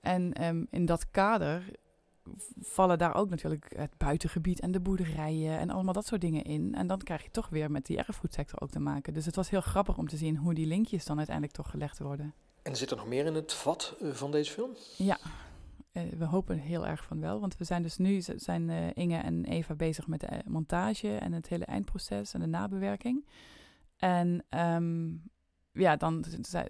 En 0.01 0.45
um, 0.45 0.67
in 0.71 0.85
dat 0.85 1.11
kader 1.11 1.63
vallen 2.61 2.99
daar 2.99 3.15
ook 3.15 3.31
natuurlijk 3.31 3.73
het 3.77 3.97
buitengebied 3.97 4.61
en 4.61 4.73
de 4.73 4.81
boerderijen 4.81 5.59
en 5.59 5.71
allemaal 5.71 5.95
dat 5.95 6.07
soort 6.07 6.21
dingen 6.21 6.45
in. 6.45 6.75
En 6.75 6.87
dan 6.87 6.99
krijg 6.99 7.23
je 7.23 7.31
toch 7.31 7.49
weer 7.49 7.71
met 7.71 7.87
die 7.87 7.97
erfgoedsector 7.97 8.61
ook 8.61 8.71
te 8.71 8.79
maken. 8.79 9.13
Dus 9.13 9.27
het 9.27 9.37
was 9.37 9.51
heel 9.51 9.61
grappig 9.61 9.99
om 9.99 10.09
te 10.09 10.17
zien 10.17 10.37
hoe 10.37 10.55
die 10.55 10.67
linkjes 10.67 11.05
dan 11.05 11.17
uiteindelijk 11.17 11.57
toch 11.57 11.71
gelegd 11.71 11.99
worden. 11.99 12.35
En 12.63 12.77
zit 12.77 12.91
er 12.91 12.97
nog 12.97 13.07
meer 13.07 13.27
in 13.27 13.35
het 13.35 13.53
vat 13.53 13.97
van 14.01 14.31
deze 14.31 14.53
film? 14.53 14.71
Ja, 14.97 15.19
we 15.93 16.25
hopen 16.25 16.59
heel 16.59 16.87
erg 16.87 17.05
van 17.05 17.21
wel, 17.21 17.41
want 17.41 17.57
we 17.57 17.65
zijn 17.65 17.83
dus 17.83 17.97
nu, 17.97 18.21
zijn 18.21 18.95
Inge 18.95 19.17
en 19.17 19.45
Eva 19.45 19.75
bezig 19.75 20.07
met 20.07 20.21
de 20.21 20.43
montage 20.47 21.17
en 21.17 21.33
het 21.33 21.49
hele 21.49 21.65
eindproces 21.65 22.35
en 22.35 22.41
de 22.41 22.47
nabewerking. 22.47 23.27
En 23.97 24.45
ehm, 24.49 25.09
ja, 25.73 25.97
dan 25.97 26.25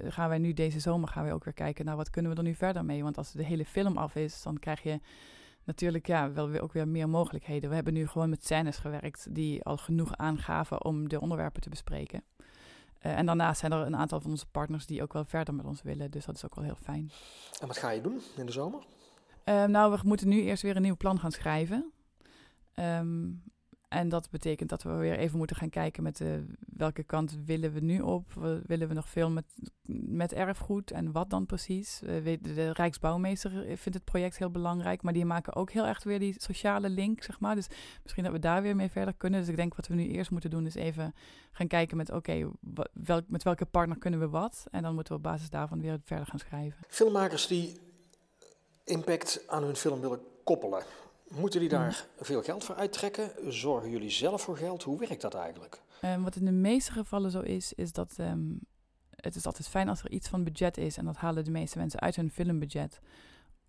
gaan 0.05 0.29
wij 0.29 0.39
nu 0.39 0.53
deze 0.53 0.81
zomer 0.81 1.09
gaan 1.09 1.25
we 1.25 1.33
ook 1.33 1.45
weer 1.45 1.55
kijken 1.55 1.85
naar 1.85 1.97
wat 1.97 2.11
kunnen 2.11 2.31
we 2.31 2.37
er 2.37 2.43
nu 2.43 2.55
verder 2.55 2.85
mee. 2.85 3.03
Want 3.03 3.17
als 3.19 3.33
de 3.33 3.45
hele 3.45 3.65
film 3.65 3.97
af 3.97 4.15
is, 4.15 4.43
dan 4.43 4.59
krijg 4.59 4.83
je 4.83 5.01
natuurlijk 5.71 6.07
ja, 6.07 6.33
wel 6.33 6.49
weer 6.49 6.63
ook 6.63 6.73
weer 6.73 6.89
meer 6.89 7.09
mogelijkheden. 7.09 7.69
We 7.69 7.75
hebben 7.75 7.93
nu 7.93 8.07
gewoon 8.07 8.31
met 8.31 8.45
scènes 8.45 8.79
gewerkt 8.79 9.35
die 9.35 9.65
al 9.65 9.77
genoeg 9.77 10.17
aangaven 10.17 10.85
om 10.85 11.09
de 11.09 11.21
onderwerpen 11.21 11.63
te 11.63 11.69
bespreken. 11.69 12.23
Uh, 13.03 13.19
en 13.19 13.27
daarnaast 13.27 13.61
zijn 13.61 13.73
er 13.73 13.87
een 13.87 13.97
aantal 13.97 14.21
van 14.21 14.31
onze 14.31 14.47
partners 14.47 14.87
die 14.87 15.03
ook 15.03 15.13
wel 15.13 15.25
verder 15.25 15.55
met 15.55 15.65
ons 15.65 15.83
willen. 15.83 16.11
Dus 16.11 16.25
dat 16.25 16.35
is 16.35 16.45
ook 16.45 16.55
wel 16.55 16.65
heel 16.65 16.79
fijn. 16.83 17.11
En 17.61 17.67
wat 17.67 17.79
ga 17.79 17.91
je 17.91 18.01
doen 18.01 18.21
in 18.37 18.47
de 18.47 18.53
zomer? 18.53 18.81
Uh, 19.45 19.65
nou, 19.65 19.93
we 19.93 20.01
moeten 20.05 20.29
nu 20.29 20.43
eerst 20.43 20.63
weer 20.63 20.77
een 20.77 20.83
nieuw 20.83 20.97
plan 20.97 21.19
gaan 21.19 21.33
schrijven. 21.33 21.93
Um, 22.75 23.43
en 23.91 24.09
dat 24.09 24.31
betekent 24.31 24.69
dat 24.69 24.83
we 24.83 24.93
weer 24.93 25.19
even 25.19 25.39
moeten 25.39 25.57
gaan 25.57 25.71
kijken 25.71 26.03
met 26.03 26.17
de, 26.17 26.45
welke 26.77 27.03
kant 27.03 27.37
willen 27.45 27.73
we 27.73 27.81
nu 27.81 28.01
op. 28.01 28.33
Willen 28.67 28.89
we 28.89 28.95
nog 28.95 29.09
veel 29.09 29.31
met, 29.31 29.45
met 30.09 30.33
erfgoed 30.33 30.91
en 30.91 31.13
wat 31.13 31.31
dan 31.31 31.47
precies? 31.47 31.99
De, 31.99 32.39
de 32.43 32.73
Rijksbouwmeester 32.73 33.51
vindt 33.51 33.85
het 33.85 34.05
project 34.05 34.39
heel 34.39 34.51
belangrijk, 34.51 35.03
maar 35.03 35.13
die 35.13 35.25
maken 35.25 35.55
ook 35.55 35.71
heel 35.71 35.87
echt 35.87 36.05
weer 36.05 36.19
die 36.19 36.35
sociale 36.37 36.89
link, 36.89 37.23
zeg 37.23 37.41
maar. 37.41 37.55
Dus 37.55 37.67
misschien 38.03 38.25
dat 38.25 38.33
we 38.33 38.39
daar 38.39 38.63
weer 38.63 38.77
mee 38.77 38.91
verder 38.91 39.15
kunnen. 39.15 39.41
Dus 39.41 39.49
ik 39.49 39.57
denk 39.57 39.75
wat 39.75 39.87
we 39.87 39.95
nu 39.95 40.09
eerst 40.09 40.31
moeten 40.31 40.51
doen 40.51 40.67
is 40.67 40.75
even 40.75 41.15
gaan 41.53 41.67
kijken 41.67 41.97
met 41.97 42.13
oké, 42.13 42.51
met 43.27 43.43
welke 43.43 43.67
partner 43.67 43.99
kunnen 43.99 44.21
we 44.21 44.29
wat? 44.29 44.67
En 44.71 44.83
dan 44.83 44.95
moeten 44.95 45.13
we 45.13 45.19
op 45.19 45.25
basis 45.25 45.51
daarvan 45.51 45.81
weer 45.81 46.01
verder 46.05 46.27
gaan 46.27 46.39
schrijven. 46.39 46.85
Filmmakers 46.89 47.47
die 47.47 47.81
impact 48.85 49.45
aan 49.47 49.63
hun 49.63 49.77
film 49.77 50.01
willen 50.01 50.21
koppelen. 50.45 50.83
Moeten 51.37 51.61
die 51.61 51.69
daar 51.69 52.07
veel 52.19 52.43
geld 52.43 52.65
voor 52.65 52.75
uittrekken? 52.75 53.53
Zorgen 53.53 53.91
jullie 53.91 54.11
zelf 54.11 54.43
voor 54.43 54.57
geld? 54.57 54.83
Hoe 54.83 54.99
werkt 54.99 55.21
dat 55.21 55.35
eigenlijk? 55.35 55.83
Um, 56.05 56.23
wat 56.23 56.37
in 56.37 56.45
de 56.45 56.51
meeste 56.51 56.93
gevallen 56.93 57.31
zo 57.31 57.41
is, 57.41 57.73
is 57.73 57.93
dat 57.93 58.17
um, 58.21 58.61
het 59.11 59.35
is 59.37 59.47
altijd 59.47 59.69
fijn 59.69 59.89
als 59.89 60.03
er 60.03 60.11
iets 60.11 60.29
van 60.29 60.45
budget 60.45 60.77
is. 60.77 60.97
En 60.97 61.05
dat 61.05 61.17
halen 61.17 61.45
de 61.45 61.51
meeste 61.51 61.79
mensen 61.79 62.01
uit 62.01 62.17
hun 62.17 62.31
filmbudget 62.31 63.01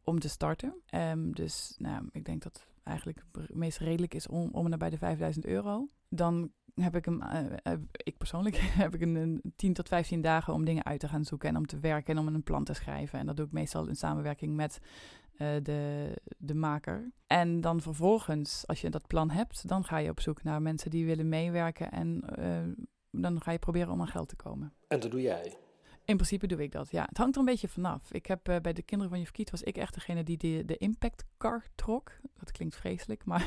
om 0.03 0.19
te 0.19 0.29
starten. 0.29 0.75
Um, 0.95 1.35
dus 1.35 1.75
nou, 1.77 2.09
ik 2.11 2.25
denk 2.25 2.41
dat 2.41 2.65
eigenlijk 2.83 3.23
het 3.31 3.55
meest 3.55 3.77
redelijk 3.77 4.13
is 4.13 4.27
om, 4.27 4.49
om 4.51 4.69
naar 4.69 4.89
de 4.89 4.97
5000 4.97 5.45
euro. 5.45 5.89
Dan 6.09 6.51
heb 6.75 6.95
ik 6.95 7.05
hem, 7.05 7.21
uh, 7.21 7.73
ik 7.91 8.17
persoonlijk, 8.17 8.55
heb 8.83 8.95
ik 8.95 9.01
een, 9.01 9.15
een 9.15 9.41
10 9.55 9.73
tot 9.73 9.87
15 9.87 10.21
dagen 10.21 10.53
om 10.53 10.65
dingen 10.65 10.85
uit 10.85 10.99
te 10.99 11.07
gaan 11.07 11.25
zoeken 11.25 11.49
en 11.49 11.57
om 11.57 11.65
te 11.65 11.79
werken 11.79 12.17
en 12.17 12.27
om 12.27 12.33
een 12.33 12.43
plan 12.43 12.63
te 12.63 12.73
schrijven. 12.73 13.19
En 13.19 13.25
dat 13.25 13.37
doe 13.37 13.45
ik 13.45 13.51
meestal 13.51 13.87
in 13.87 13.95
samenwerking 13.95 14.55
met 14.55 14.79
uh, 15.41 15.47
de, 15.63 16.11
de 16.37 16.55
maker. 16.55 17.11
En 17.27 17.61
dan 17.61 17.81
vervolgens, 17.81 18.67
als 18.67 18.81
je 18.81 18.89
dat 18.89 19.07
plan 19.07 19.29
hebt, 19.29 19.67
dan 19.67 19.83
ga 19.83 19.97
je 19.97 20.09
op 20.09 20.19
zoek 20.19 20.43
naar 20.43 20.61
mensen 20.61 20.89
die 20.89 21.05
willen 21.05 21.29
meewerken 21.29 21.91
en 21.91 22.23
uh, 22.39 23.21
dan 23.21 23.41
ga 23.41 23.51
je 23.51 23.59
proberen 23.59 23.91
om 23.91 24.01
aan 24.01 24.07
geld 24.07 24.29
te 24.29 24.35
komen. 24.35 24.73
En 24.87 24.99
dat 24.99 25.11
doe 25.11 25.21
jij? 25.21 25.57
In 26.05 26.15
principe 26.15 26.47
doe 26.47 26.63
ik 26.63 26.71
dat, 26.71 26.91
ja. 26.91 27.05
Het 27.05 27.17
hangt 27.17 27.33
er 27.33 27.39
een 27.39 27.45
beetje 27.45 27.67
vanaf. 27.67 28.13
Ik 28.13 28.25
heb 28.25 28.49
uh, 28.49 28.55
bij 28.61 28.73
de 28.73 28.81
kinderen 28.81 29.13
van 29.13 29.21
Juf 29.21 29.31
Kiet 29.31 29.51
was 29.51 29.63
ik 29.63 29.77
echt 29.77 29.93
degene 29.93 30.23
die 30.23 30.37
de, 30.37 30.63
de 30.65 30.77
impact 30.77 31.23
car 31.37 31.65
trok. 31.75 32.11
Dat 32.39 32.51
klinkt 32.51 32.75
vreselijk, 32.75 33.25
maar 33.25 33.45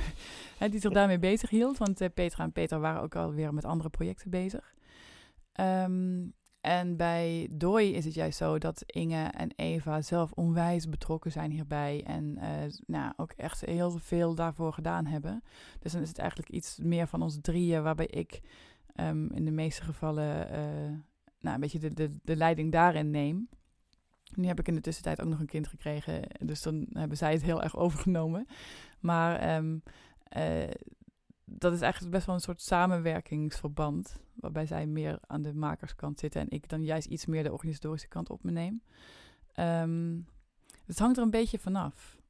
die 0.70 0.80
zich 0.80 0.92
daarmee 0.92 1.18
bezig 1.18 1.50
hield. 1.50 1.78
Want 1.78 2.14
Petra 2.14 2.44
en 2.44 2.52
Peter 2.52 2.80
waren 2.80 3.02
ook 3.02 3.16
alweer 3.16 3.54
met 3.54 3.64
andere 3.64 3.90
projecten 3.90 4.30
bezig. 4.30 4.74
Um, 5.60 6.34
en 6.64 6.96
bij 6.96 7.48
Dooi 7.50 7.92
is 7.94 8.04
het 8.04 8.14
juist 8.14 8.38
zo 8.38 8.58
dat 8.58 8.82
Inge 8.86 9.24
en 9.24 9.50
Eva 9.56 10.02
zelf 10.02 10.32
onwijs 10.32 10.88
betrokken 10.88 11.32
zijn 11.32 11.50
hierbij. 11.50 12.02
En 12.06 12.38
uh, 12.38 12.44
nou, 12.86 13.12
ook 13.16 13.32
echt 13.32 13.60
heel 13.60 13.98
veel 13.98 14.34
daarvoor 14.34 14.72
gedaan 14.72 15.06
hebben. 15.06 15.42
Dus 15.78 15.92
dan 15.92 16.02
is 16.02 16.08
het 16.08 16.18
eigenlijk 16.18 16.50
iets 16.50 16.78
meer 16.82 17.06
van 17.06 17.22
ons 17.22 17.38
drieën, 17.40 17.82
waarbij 17.82 18.06
ik 18.06 18.40
um, 19.00 19.30
in 19.30 19.44
de 19.44 19.50
meeste 19.50 19.82
gevallen 19.82 20.50
uh, 20.50 20.98
nou, 21.40 21.54
een 21.54 21.60
beetje 21.60 21.90
de, 21.90 22.16
de, 22.22 22.36
leiding 22.36 22.72
daarin 22.72 23.10
neem. 23.10 23.48
Nu 24.34 24.46
heb 24.46 24.58
ik 24.58 24.68
in 24.68 24.74
de 24.74 24.80
tussentijd 24.80 25.20
ook 25.20 25.28
nog 25.28 25.40
een 25.40 25.46
kind 25.46 25.66
gekregen, 25.66 26.22
dus 26.40 26.62
dan 26.62 26.86
hebben 26.92 27.16
zij 27.16 27.32
het 27.32 27.42
heel 27.42 27.62
erg 27.62 27.76
overgenomen. 27.84 28.46
Maar 29.00 29.56
um, 29.56 29.82
uh, 30.36 30.64
dat 31.58 31.72
is 31.72 31.80
eigenlijk 31.80 32.12
best 32.12 32.26
wel 32.26 32.34
een 32.34 32.40
soort 32.40 32.62
samenwerkingsverband. 32.62 34.20
Waarbij 34.34 34.66
zij 34.66 34.86
meer 34.86 35.18
aan 35.26 35.42
de 35.42 35.54
makerskant 35.54 36.18
zitten 36.18 36.40
en 36.40 36.50
ik 36.50 36.68
dan 36.68 36.82
juist 36.82 37.06
iets 37.06 37.26
meer 37.26 37.42
de 37.42 37.52
organisatorische 37.52 38.08
kant 38.08 38.30
op 38.30 38.42
me 38.42 38.50
neem. 38.50 38.82
Um, 39.60 40.26
het 40.86 40.98
hangt 40.98 41.16
er 41.16 41.22
een 41.22 41.30
beetje 41.30 41.58
vanaf. 41.58 42.22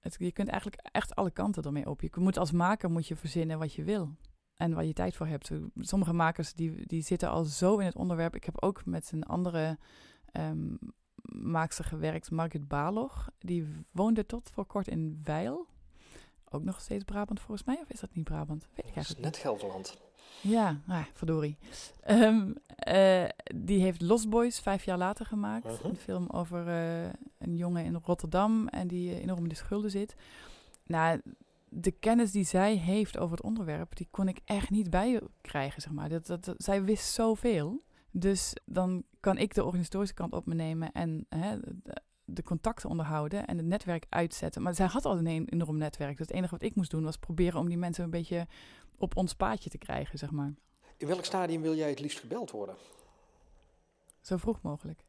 Je 0.00 0.32
kunt 0.32 0.48
eigenlijk 0.48 0.88
echt 0.92 1.14
alle 1.14 1.30
kanten 1.30 1.62
ermee 1.62 1.90
op. 1.90 2.00
Je 2.00 2.10
moet 2.14 2.38
als 2.38 2.52
maker 2.52 2.90
moet 2.90 3.06
je 3.06 3.16
verzinnen 3.16 3.58
wat 3.58 3.72
je 3.72 3.84
wil. 3.84 4.16
En 4.56 4.74
waar 4.74 4.84
je 4.84 4.92
tijd 4.92 5.16
voor 5.16 5.26
hebt. 5.26 5.50
Sommige 5.74 6.12
makers 6.12 6.54
die, 6.54 6.86
die 6.86 7.02
zitten 7.02 7.28
al 7.28 7.44
zo 7.44 7.78
in 7.78 7.86
het 7.86 7.96
onderwerp. 7.96 8.34
Ik 8.34 8.44
heb 8.44 8.62
ook 8.62 8.84
met 8.84 9.12
een 9.12 9.22
andere 9.22 9.78
um, 10.32 10.78
maakster 11.22 11.84
gewerkt, 11.84 12.30
Margit 12.30 12.68
Balog. 12.68 13.30
Die 13.38 13.84
woonde 13.90 14.26
tot 14.26 14.50
voor 14.50 14.66
kort 14.66 14.88
in 14.88 15.20
Weil 15.24 15.66
ook 16.50 16.64
nog 16.64 16.80
steeds 16.80 17.04
Brabant 17.04 17.40
volgens 17.40 17.66
mij, 17.66 17.78
of 17.82 17.88
is 17.88 18.00
dat 18.00 18.14
niet 18.14 18.24
Brabant? 18.24 18.66
Weet 18.74 18.88
ik 18.88 18.94
eigenlijk 18.94 19.24
net 19.24 19.36
Gelderland. 19.36 19.96
Ja, 20.40 20.80
ah, 20.88 21.04
verdorie. 21.12 21.56
Um, 22.10 22.54
uh, 22.88 23.24
die 23.54 23.80
heeft 23.80 24.00
Lost 24.00 24.28
Boys 24.28 24.60
vijf 24.60 24.84
jaar 24.84 24.98
later 24.98 25.26
gemaakt. 25.26 25.66
Uh 25.66 25.78
Een 25.82 25.96
film 25.96 26.28
over 26.30 26.66
uh, 26.66 27.12
een 27.38 27.56
jongen 27.56 27.84
in 27.84 28.00
Rotterdam 28.04 28.68
en 28.68 28.88
die 28.88 29.20
enorm 29.20 29.42
in 29.42 29.48
de 29.48 29.54
schulden 29.54 29.90
zit. 29.90 30.16
Nou, 30.86 31.20
de 31.68 31.90
kennis 31.90 32.30
die 32.30 32.44
zij 32.44 32.74
heeft 32.74 33.18
over 33.18 33.36
het 33.36 33.46
onderwerp, 33.46 33.96
die 33.96 34.08
kon 34.10 34.28
ik 34.28 34.40
echt 34.44 34.70
niet 34.70 34.90
bijkrijgen, 34.90 35.82
zeg 35.82 35.92
maar. 35.92 36.08
Dat, 36.08 36.26
dat, 36.26 36.44
dat, 36.44 36.54
zij 36.58 36.84
wist 36.84 37.12
zoveel. 37.12 37.84
Dus 38.10 38.56
dan 38.64 39.04
kan 39.20 39.38
ik 39.38 39.54
de 39.54 39.64
organisatorische 39.64 40.14
kant 40.14 40.32
op 40.32 40.46
me 40.46 40.54
nemen 40.54 40.92
en 40.92 41.26
hè, 41.28 41.58
de 42.28 42.42
contacten 42.42 42.90
onderhouden 42.90 43.46
en 43.46 43.56
het 43.56 43.66
netwerk 43.66 44.06
uitzetten. 44.08 44.62
Maar 44.62 44.74
zij 44.74 44.86
had 44.86 45.04
al 45.04 45.18
een 45.18 45.26
enorm 45.26 45.76
netwerk. 45.76 46.16
Dus 46.16 46.26
het 46.26 46.36
enige 46.36 46.50
wat 46.50 46.62
ik 46.62 46.74
moest 46.74 46.90
doen 46.90 47.04
was 47.04 47.16
proberen 47.16 47.60
om 47.60 47.68
die 47.68 47.78
mensen 47.78 48.04
een 48.04 48.10
beetje 48.10 48.46
op 48.98 49.16
ons 49.16 49.34
paadje 49.34 49.70
te 49.70 49.78
krijgen, 49.78 50.18
zeg 50.18 50.30
maar. 50.30 50.54
In 50.96 51.06
welk 51.06 51.24
stadium 51.24 51.62
wil 51.62 51.74
jij 51.74 51.88
het 51.88 52.00
liefst 52.00 52.20
gebeld 52.20 52.50
worden? 52.50 52.76
Zo 54.20 54.36
vroeg 54.36 54.62
mogelijk. 54.62 55.04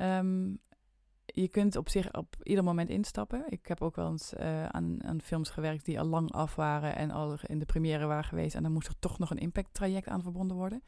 um, 0.00 0.58
je 1.26 1.48
kunt 1.48 1.76
op 1.76 1.88
zich 1.88 2.12
op 2.12 2.36
ieder 2.42 2.64
moment 2.64 2.88
instappen. 2.88 3.44
Ik 3.48 3.66
heb 3.66 3.82
ook 3.82 3.96
wel 3.96 4.10
eens 4.10 4.32
uh, 4.34 4.66
aan, 4.66 5.04
aan, 5.04 5.22
films 5.22 5.50
gewerkt 5.50 5.84
die 5.84 6.00
al 6.00 6.06
lang 6.06 6.32
af 6.32 6.54
waren 6.54 6.96
en 6.96 7.10
al 7.10 7.38
in 7.46 7.58
de 7.58 7.64
première 7.64 8.06
waren 8.06 8.24
geweest. 8.24 8.54
En 8.54 8.62
dan 8.62 8.72
moest 8.72 8.88
er 8.88 8.98
toch 8.98 9.18
nog 9.18 9.30
een 9.30 9.38
impact 9.38 9.74
traject 9.74 10.08
aan 10.08 10.22
verbonden 10.22 10.56
worden. 10.56 10.82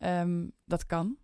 Um, 0.00 0.52
dat 0.64 0.86
kan. 0.86 1.16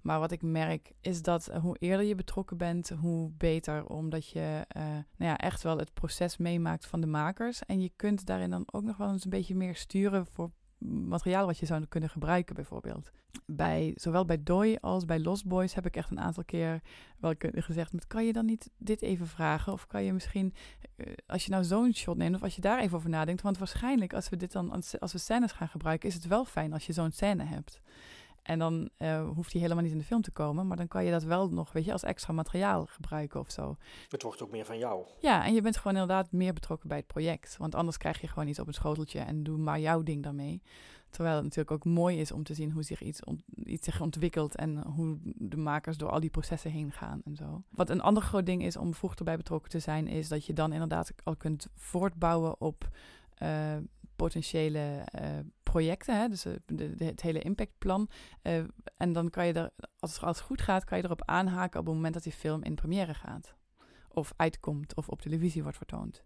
Maar 0.00 0.18
wat 0.18 0.30
ik 0.30 0.42
merk 0.42 0.92
is 1.00 1.22
dat 1.22 1.46
eh, 1.46 1.60
hoe 1.60 1.76
eerder 1.78 2.06
je 2.06 2.14
betrokken 2.14 2.56
bent, 2.56 2.88
hoe 2.88 3.30
beter. 3.30 3.86
Omdat 3.86 4.28
je 4.28 4.66
uh, 4.76 4.82
nou 4.82 5.04
ja, 5.30 5.36
echt 5.36 5.62
wel 5.62 5.78
het 5.78 5.94
proces 5.94 6.36
meemaakt 6.36 6.86
van 6.86 7.00
de 7.00 7.06
makers. 7.06 7.64
En 7.64 7.80
je 7.80 7.90
kunt 7.96 8.26
daarin 8.26 8.50
dan 8.50 8.64
ook 8.66 8.82
nog 8.82 8.96
wel 8.96 9.10
eens 9.10 9.24
een 9.24 9.30
beetje 9.30 9.54
meer 9.54 9.76
sturen 9.76 10.26
voor 10.26 10.50
materiaal 10.78 11.46
wat 11.46 11.58
je 11.58 11.66
zou 11.66 11.86
kunnen 11.86 12.10
gebruiken, 12.10 12.54
bijvoorbeeld. 12.54 13.10
Bij, 13.46 13.92
zowel 13.94 14.24
bij 14.24 14.42
Doi 14.42 14.76
als 14.80 15.04
bij 15.04 15.20
Lost 15.20 15.46
Boys 15.46 15.74
heb 15.74 15.86
ik 15.86 15.96
echt 15.96 16.10
een 16.10 16.20
aantal 16.20 16.44
keer 16.44 16.82
wel 17.18 17.34
gezegd: 17.38 18.06
kan 18.06 18.26
je 18.26 18.32
dan 18.32 18.46
niet 18.46 18.70
dit 18.78 19.02
even 19.02 19.26
vragen? 19.26 19.72
Of 19.72 19.86
kan 19.86 20.04
je 20.04 20.12
misschien, 20.12 20.54
uh, 20.96 21.12
als 21.26 21.44
je 21.44 21.50
nou 21.50 21.64
zo'n 21.64 21.94
shot 21.94 22.16
neemt, 22.16 22.34
of 22.34 22.42
als 22.42 22.54
je 22.54 22.60
daar 22.60 22.80
even 22.80 22.96
over 22.96 23.10
nadenkt. 23.10 23.42
Want 23.42 23.58
waarschijnlijk, 23.58 24.12
als 24.12 24.28
we 24.28 24.36
dit 24.36 24.52
dan 24.52 24.70
als 24.98 25.12
we 25.12 25.18
scènes 25.18 25.52
gaan 25.52 25.68
gebruiken, 25.68 26.08
is 26.08 26.14
het 26.14 26.26
wel 26.26 26.44
fijn 26.44 26.72
als 26.72 26.86
je 26.86 26.92
zo'n 26.92 27.12
scène 27.12 27.44
hebt. 27.44 27.80
En 28.46 28.58
dan 28.58 28.88
uh, 28.98 29.28
hoeft 29.34 29.52
hij 29.52 29.60
helemaal 29.60 29.82
niet 29.82 29.92
in 29.92 29.98
de 29.98 30.04
film 30.04 30.22
te 30.22 30.30
komen. 30.30 30.66
Maar 30.66 30.76
dan 30.76 30.88
kan 30.88 31.04
je 31.04 31.10
dat 31.10 31.22
wel 31.22 31.48
nog, 31.48 31.72
weet 31.72 31.84
je, 31.84 31.92
als 31.92 32.02
extra 32.02 32.32
materiaal 32.32 32.86
gebruiken 32.86 33.40
of 33.40 33.50
zo. 33.50 33.76
Het 34.08 34.22
wordt 34.22 34.42
ook 34.42 34.50
meer 34.50 34.64
van 34.64 34.78
jou. 34.78 35.04
Ja, 35.20 35.44
en 35.44 35.54
je 35.54 35.60
bent 35.60 35.76
gewoon 35.76 35.92
inderdaad 35.92 36.32
meer 36.32 36.52
betrokken 36.52 36.88
bij 36.88 36.96
het 36.96 37.06
project. 37.06 37.56
Want 37.56 37.74
anders 37.74 37.96
krijg 37.96 38.20
je 38.20 38.28
gewoon 38.28 38.48
iets 38.48 38.58
op 38.58 38.66
een 38.66 38.74
schoteltje 38.74 39.20
en 39.20 39.42
doe 39.42 39.58
maar 39.58 39.80
jouw 39.80 40.02
ding 40.02 40.22
daarmee. 40.22 40.62
Terwijl 41.10 41.34
het 41.34 41.44
natuurlijk 41.44 41.70
ook 41.70 41.84
mooi 41.84 42.20
is 42.20 42.32
om 42.32 42.42
te 42.42 42.54
zien 42.54 42.70
hoe 42.70 42.82
zich 42.82 43.02
iets, 43.02 43.20
iets 43.64 43.84
zich 43.84 44.00
ontwikkelt 44.00 44.56
en 44.56 44.82
hoe 44.82 45.18
de 45.22 45.56
makers 45.56 45.96
door 45.96 46.10
al 46.10 46.20
die 46.20 46.30
processen 46.30 46.70
heen 46.70 46.92
gaan 46.92 47.20
en 47.24 47.36
zo. 47.36 47.62
Wat 47.70 47.90
een 47.90 48.00
ander 48.00 48.22
groot 48.22 48.46
ding 48.46 48.62
is 48.62 48.76
om 48.76 48.94
vroeg 48.94 49.14
erbij 49.14 49.36
betrokken 49.36 49.70
te 49.70 49.78
zijn, 49.78 50.08
is 50.08 50.28
dat 50.28 50.46
je 50.46 50.52
dan 50.52 50.72
inderdaad 50.72 51.12
al 51.22 51.36
kunt 51.36 51.68
voortbouwen 51.74 52.60
op 52.60 52.88
uh, 53.42 53.76
potentiële 54.16 55.06
uh, 55.20 55.28
projecten, 55.70 56.20
hè, 56.20 56.28
dus 56.28 56.44
eh, 56.44 56.52
de, 56.66 56.94
de, 56.94 57.04
het 57.04 57.20
hele 57.20 57.40
impactplan. 57.40 58.08
Uh, 58.42 58.64
en 58.96 59.12
dan 59.12 59.30
kan 59.30 59.46
je 59.46 59.52
er, 59.52 59.70
als 59.98 60.20
alles 60.20 60.40
goed 60.40 60.62
gaat, 60.62 60.84
kan 60.84 60.98
je 60.98 61.04
erop 61.04 61.22
aanhaken 61.24 61.80
op 61.80 61.86
het 61.86 61.94
moment 61.94 62.14
dat 62.14 62.22
die 62.22 62.32
film 62.32 62.62
in 62.62 62.74
première 62.74 63.14
gaat. 63.14 63.54
Of 64.08 64.32
uitkomt, 64.36 64.94
of 64.94 65.08
op 65.08 65.20
televisie 65.20 65.62
wordt 65.62 65.76
vertoond. 65.76 66.24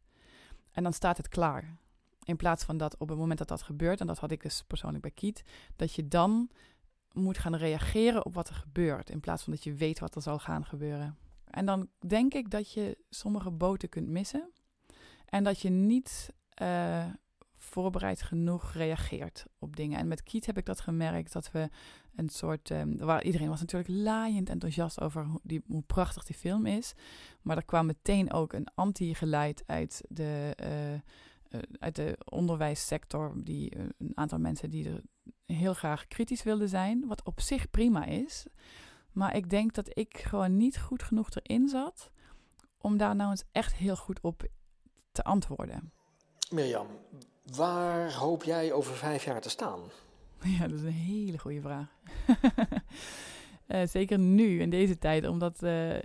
En 0.73 0.83
dan 0.83 0.93
staat 0.93 1.17
het 1.17 1.29
klaar. 1.29 1.77
In 2.25 2.37
plaats 2.37 2.65
van 2.65 2.77
dat 2.77 2.97
op 2.99 3.09
het 3.09 3.19
moment 3.19 3.39
dat 3.39 3.49
dat 3.49 3.63
gebeurt, 3.63 4.01
en 4.01 4.07
dat 4.07 4.19
had 4.19 4.31
ik 4.31 4.43
dus 4.43 4.63
persoonlijk 4.67 5.03
bij 5.03 5.11
Kiet, 5.11 5.43
dat 5.77 5.95
je 5.95 6.09
dan 6.09 6.51
moet 7.13 7.39
gaan 7.39 7.57
reageren 7.57 8.25
op 8.25 8.35
wat 8.35 8.49
er 8.49 8.55
gebeurt. 8.55 9.11
In 9.11 9.21
plaats 9.21 9.43
van 9.43 9.53
dat 9.53 9.65
je 9.65 9.75
weet 9.75 9.99
wat 9.99 10.15
er 10.15 10.23
zal 10.23 10.39
gaan 10.39 10.65
gebeuren. 10.65 11.17
En 11.45 11.67
dan 11.67 11.89
denk 12.07 12.35
ik 12.35 12.51
dat 12.51 12.73
je 12.73 12.99
sommige 13.09 13.51
boten 13.51 13.89
kunt 13.89 14.09
missen. 14.09 14.51
En 15.27 15.45
dat 15.45 15.61
je 15.61 15.71
niet 15.71 16.33
eh, 16.49 17.07
voorbereid 17.63 18.23
genoeg 18.23 18.73
reageert 18.73 19.47
op 19.59 19.77
dingen. 19.77 19.99
En 19.99 20.09
met 20.09 20.23
Kiet 20.23 20.47
heb 20.47 20.59
ik 20.59 20.67
dat 20.67 20.81
gemerkt, 20.81 21.33
dat 21.33 21.51
we 21.51 21.69
een 22.17 22.29
soort... 22.29 22.71
Um, 22.71 22.99
waar 22.99 23.25
iedereen 23.25 23.49
was 23.49 23.61
natuurlijk 23.61 23.91
laaiend 23.91 24.49
enthousiast 24.49 25.01
over 25.01 25.25
hoe, 25.25 25.41
die, 25.43 25.63
hoe 25.67 25.83
prachtig 25.83 26.25
die 26.25 26.37
film 26.37 26.67
is. 26.67 26.93
Maar 27.43 27.57
er 27.57 27.65
kwam 27.65 27.87
meteen 27.87 28.33
ook 28.33 28.53
een 28.53 28.69
anti-geluid 28.75 29.63
uit 29.67 30.05
de... 30.09 30.57
Uh, 30.63 30.99
uit 31.79 31.97
de 31.97 32.19
onderwijssector, 32.25 33.33
die, 33.37 33.77
een 33.99 34.13
aantal 34.15 34.39
mensen 34.39 34.71
die 34.71 34.89
er 34.89 35.03
heel 35.47 35.75
graag 35.75 36.07
kritisch 36.07 36.43
wilden 36.43 36.69
zijn, 36.69 37.07
wat 37.07 37.25
op 37.25 37.41
zich 37.41 37.71
prima 37.71 38.05
is. 38.05 38.47
Maar 39.13 39.37
ik 39.37 39.51
denk 39.51 39.75
dat 39.75 39.99
ik 39.99 40.19
gewoon 40.19 40.57
niet 40.57 40.79
goed 40.79 41.03
genoeg 41.03 41.29
erin 41.31 41.69
zat 41.69 42.11
om 42.79 42.97
daar 42.97 43.17
nou 43.17 43.31
eens 43.31 43.45
echt 43.53 43.75
heel 43.75 43.97
goed 43.97 44.21
op 44.21 44.49
te 45.13 45.23
antwoorden. 45.23 45.93
Mirjam, 46.51 46.87
waar 47.57 48.15
hoop 48.15 48.43
jij 48.43 48.73
over 48.73 48.95
vijf 48.95 49.25
jaar 49.25 49.41
te 49.41 49.49
staan? 49.49 49.81
Ja, 50.43 50.69
dat 50.69 50.79
is 50.79 50.83
een 50.83 50.89
hele 50.89 51.39
goede 51.39 51.61
vraag. 51.61 51.89
uh, 53.67 53.87
zeker 53.97 54.19
nu, 54.19 54.61
in 54.61 54.71
deze 54.71 54.99
tijd, 54.99 55.27
omdat 55.27 55.63
uh, 55.63 55.97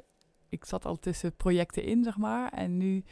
ik 0.50 0.66
zat 0.66 0.86
al 0.86 1.00
tussen 1.00 1.36
projecten 1.36 1.84
in, 1.84 2.04
zeg 2.04 2.18
maar. 2.18 2.52
En 2.52 2.78
nu 2.78 3.04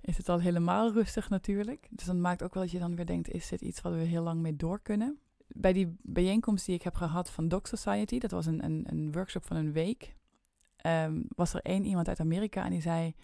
is 0.00 0.16
het 0.16 0.28
al 0.28 0.40
helemaal 0.40 0.92
rustig 0.92 1.28
natuurlijk. 1.28 1.86
Dus 1.90 2.06
dat 2.06 2.16
maakt 2.16 2.42
ook 2.42 2.54
wel 2.54 2.62
dat 2.62 2.72
je 2.72 2.78
dan 2.78 2.96
weer 2.96 3.06
denkt, 3.06 3.30
is 3.30 3.48
dit 3.48 3.60
iets 3.60 3.80
wat 3.80 3.92
we 3.92 3.98
heel 3.98 4.22
lang 4.22 4.40
mee 4.40 4.56
door 4.56 4.80
kunnen? 4.80 5.18
Bij 5.48 5.72
die 5.72 5.96
bijeenkomst 6.02 6.66
die 6.66 6.74
ik 6.74 6.82
heb 6.82 6.94
gehad 6.94 7.30
van 7.30 7.48
Doc 7.48 7.68
Society, 7.68 8.18
dat 8.18 8.30
was 8.30 8.46
een, 8.46 8.64
een, 8.64 8.86
een 8.90 9.12
workshop 9.12 9.46
van 9.46 9.56
een 9.56 9.72
week, 9.72 10.14
um, 10.86 11.24
was 11.28 11.54
er 11.54 11.60
één 11.60 11.84
iemand 11.84 12.08
uit 12.08 12.20
Amerika 12.20 12.64
en 12.64 12.70
die 12.70 12.80
zei... 12.80 13.14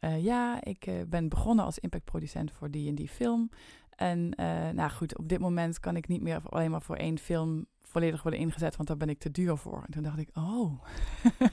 Uh, 0.00 0.24
ja, 0.24 0.64
ik 0.64 0.90
ben 1.08 1.28
begonnen 1.28 1.64
als 1.64 1.78
impactproducent 1.78 2.52
voor 2.52 2.70
die 2.70 2.88
en 2.88 2.94
die 2.94 3.08
film. 3.08 3.50
En 3.96 4.32
uh, 4.40 4.68
nou 4.70 4.90
goed, 4.90 5.18
op 5.18 5.28
dit 5.28 5.38
moment 5.38 5.80
kan 5.80 5.96
ik 5.96 6.08
niet 6.08 6.22
meer 6.22 6.40
alleen 6.48 6.70
maar 6.70 6.82
voor 6.82 6.96
één 6.96 7.18
film 7.18 7.66
volledig 7.80 8.22
worden 8.22 8.40
ingezet, 8.40 8.76
want 8.76 8.88
daar 8.88 8.96
ben 8.96 9.08
ik 9.08 9.18
te 9.18 9.30
duur 9.30 9.56
voor. 9.56 9.82
En 9.86 9.92
toen 9.92 10.02
dacht 10.02 10.18
ik, 10.18 10.28
oh, 10.34 10.84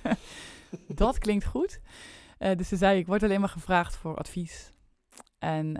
dat 1.04 1.18
klinkt 1.18 1.46
goed. 1.46 1.80
dus 2.38 2.68
ze 2.68 2.76
zei, 2.76 3.00
ik 3.00 3.08
word 3.08 3.24
alleen 3.24 3.40
maar 3.40 3.50
gevraagd 3.50 3.96
voor 3.96 4.16
advies. 4.16 4.72
En 5.40 5.78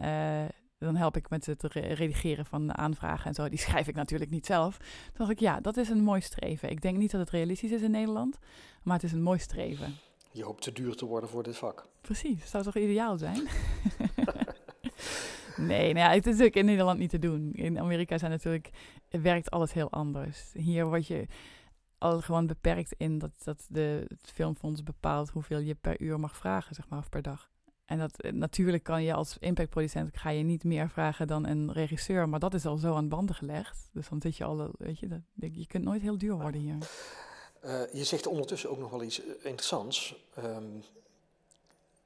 dan 0.80 0.96
help 0.96 1.16
ik 1.16 1.30
met 1.30 1.46
het 1.46 1.64
redigeren 1.74 2.46
van 2.46 2.78
aanvragen 2.78 3.26
en 3.26 3.34
zo. 3.34 3.50
Die 3.50 3.60
schrijf 3.60 3.88
ik 3.88 3.96
natuurlijk 3.96 4.32
niet 4.32 4.46
zelf. 4.46 4.78
Toen 4.78 5.14
dacht 5.18 5.32
ik, 5.32 5.40
ja, 5.40 5.60
dat 5.60 5.78
is 5.78 5.90
een 5.90 6.04
mooi 6.04 6.22
streven. 6.22 6.70
Ik 6.70 6.82
denk 6.82 6.98
niet 6.98 7.12
dat 7.12 7.20
het 7.20 7.30
realistisch 7.30 7.72
is 7.72 7.82
in 7.82 7.92
Nederland, 7.92 8.38
maar 8.84 8.96
het 8.96 9.04
is 9.04 9.12
een 9.12 9.22
mooi 9.22 9.40
streven. 9.40 9.98
Je 10.32 10.44
hoopt 10.44 10.62
te 10.62 10.72
duur 10.72 10.96
te 10.96 11.06
worden 11.06 11.30
voor 11.30 11.44
dit 11.44 11.58
vak. 11.58 11.88
Precies, 12.02 12.50
zou 12.50 12.64
toch 12.64 12.76
ideaal 12.76 13.18
zijn? 13.18 13.48
nee, 15.60 15.94
nou 15.94 16.06
ja, 16.06 16.14
het 16.14 16.26
is 16.26 16.32
natuurlijk 16.32 16.56
in 16.56 16.66
Nederland 16.66 17.00
niet 17.00 17.10
te 17.10 17.20
doen. 17.20 17.52
In 17.54 17.80
Amerika 17.80 18.18
zijn 18.18 18.32
natuurlijk, 18.32 18.70
werkt 19.10 19.52
alles 19.52 19.74
heel 19.74 19.92
anders. 19.92 20.52
Hier 20.54 20.86
word 20.86 21.08
je 21.08 21.28
al 21.98 22.22
gewoon 22.22 22.48
beperkt 22.48 22.94
in 22.98 23.18
dat, 23.18 23.32
dat 23.44 23.66
de, 23.68 24.06
het 24.08 24.32
filmfonds 24.34 24.84
bepaalt 24.84 25.30
hoeveel 25.30 25.60
je 25.60 25.76
per 25.76 26.02
uur 26.02 26.20
mag 26.20 26.38
vragen, 26.38 26.76
zeg 26.76 26.90
maar, 26.90 27.00
of 27.00 27.10
per 27.10 27.22
dag. 27.22 27.50
En 27.86 27.98
dat, 27.98 28.22
eh, 28.22 28.32
natuurlijk 28.32 28.84
kan 28.84 29.04
je 29.04 29.14
als 29.14 29.38
impactproducent 29.40 30.18
ga 30.18 30.30
je 30.30 30.44
niet 30.44 30.64
meer 30.64 30.90
vragen 30.90 31.28
dan 31.28 31.46
een 31.48 31.74
regisseur, 31.74 32.30
maar 32.30 32.40
dat 32.40 32.54
is 32.54 32.66
al 32.66 32.78
zo 32.78 32.96
aan 32.96 33.10
banden 33.10 33.36
gelegd. 33.36 33.90
Dus 33.94 34.10
dan 34.10 34.22
zit 34.22 34.38
je 34.38 34.44
al, 34.44 34.72
weet 34.78 35.00
je, 35.00 35.08
dat, 35.08 35.56
je 35.56 35.68
kunt 35.68 35.84
nooit 35.84 36.02
heel 36.02 36.18
duur 36.18 36.38
worden 36.38 36.62
hier. 36.62 36.78
Uh, 37.66 37.94
je 37.94 38.04
zegt 38.04 38.28
ondertussen 38.28 38.70
ook 38.70 38.78
nog 38.78 38.92
wel 38.92 39.04
iets 39.04 39.22
eh, 39.22 39.28
interessants. 39.28 40.16
Um, 40.38 40.84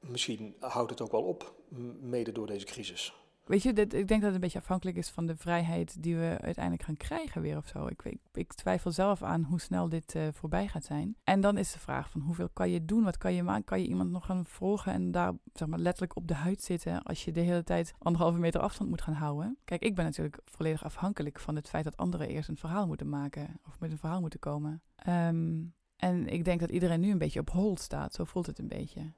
misschien 0.00 0.54
houdt 0.60 0.90
het 0.90 1.00
ook 1.00 1.10
wel 1.10 1.22
op, 1.22 1.54
mede 2.00 2.32
door 2.32 2.46
deze 2.46 2.66
crisis. 2.66 3.14
Weet 3.44 3.62
je, 3.62 3.72
dit, 3.72 3.94
ik 3.94 4.08
denk 4.08 4.20
dat 4.20 4.22
het 4.22 4.34
een 4.34 4.40
beetje 4.40 4.58
afhankelijk 4.58 4.96
is 4.96 5.08
van 5.08 5.26
de 5.26 5.36
vrijheid 5.36 6.02
die 6.02 6.16
we 6.16 6.36
uiteindelijk 6.40 6.84
gaan 6.84 6.96
krijgen 6.96 7.42
weer 7.42 7.56
of 7.56 7.66
zo. 7.66 7.86
Ik, 7.86 8.02
ik, 8.04 8.18
ik 8.32 8.52
twijfel 8.52 8.90
zelf 8.90 9.22
aan 9.22 9.42
hoe 9.42 9.60
snel 9.60 9.88
dit 9.88 10.14
uh, 10.14 10.22
voorbij 10.32 10.68
gaat 10.68 10.84
zijn. 10.84 11.16
En 11.24 11.40
dan 11.40 11.58
is 11.58 11.72
de 11.72 11.78
vraag 11.78 12.10
van 12.10 12.20
hoeveel 12.20 12.48
kan 12.48 12.70
je 12.70 12.84
doen? 12.84 13.04
Wat 13.04 13.18
kan 13.18 13.34
je 13.34 13.42
maken? 13.42 13.64
Kan 13.64 13.80
je 13.80 13.88
iemand 13.88 14.10
nog 14.10 14.26
gaan 14.26 14.46
volgen 14.46 14.92
en 14.92 15.10
daar 15.10 15.32
zeg 15.52 15.68
maar, 15.68 15.78
letterlijk 15.78 16.16
op 16.16 16.28
de 16.28 16.34
huid 16.34 16.62
zitten 16.62 17.02
als 17.02 17.24
je 17.24 17.32
de 17.32 17.40
hele 17.40 17.64
tijd 17.64 17.94
anderhalve 17.98 18.38
meter 18.38 18.60
afstand 18.60 18.90
moet 18.90 19.02
gaan 19.02 19.14
houden? 19.14 19.58
Kijk, 19.64 19.82
ik 19.82 19.94
ben 19.94 20.04
natuurlijk 20.04 20.38
volledig 20.44 20.84
afhankelijk 20.84 21.40
van 21.40 21.56
het 21.56 21.68
feit 21.68 21.84
dat 21.84 21.96
anderen 21.96 22.28
eerst 22.28 22.48
een 22.48 22.56
verhaal 22.56 22.86
moeten 22.86 23.08
maken 23.08 23.60
of 23.66 23.80
met 23.80 23.90
een 23.90 23.98
verhaal 23.98 24.20
moeten 24.20 24.40
komen. 24.40 24.82
Um, 25.08 25.74
en 25.96 26.26
ik 26.26 26.44
denk 26.44 26.60
dat 26.60 26.70
iedereen 26.70 27.00
nu 27.00 27.10
een 27.10 27.18
beetje 27.18 27.40
op 27.40 27.50
hold 27.50 27.80
staat. 27.80 28.14
Zo 28.14 28.24
voelt 28.24 28.46
het 28.46 28.58
een 28.58 28.68
beetje 28.68 29.12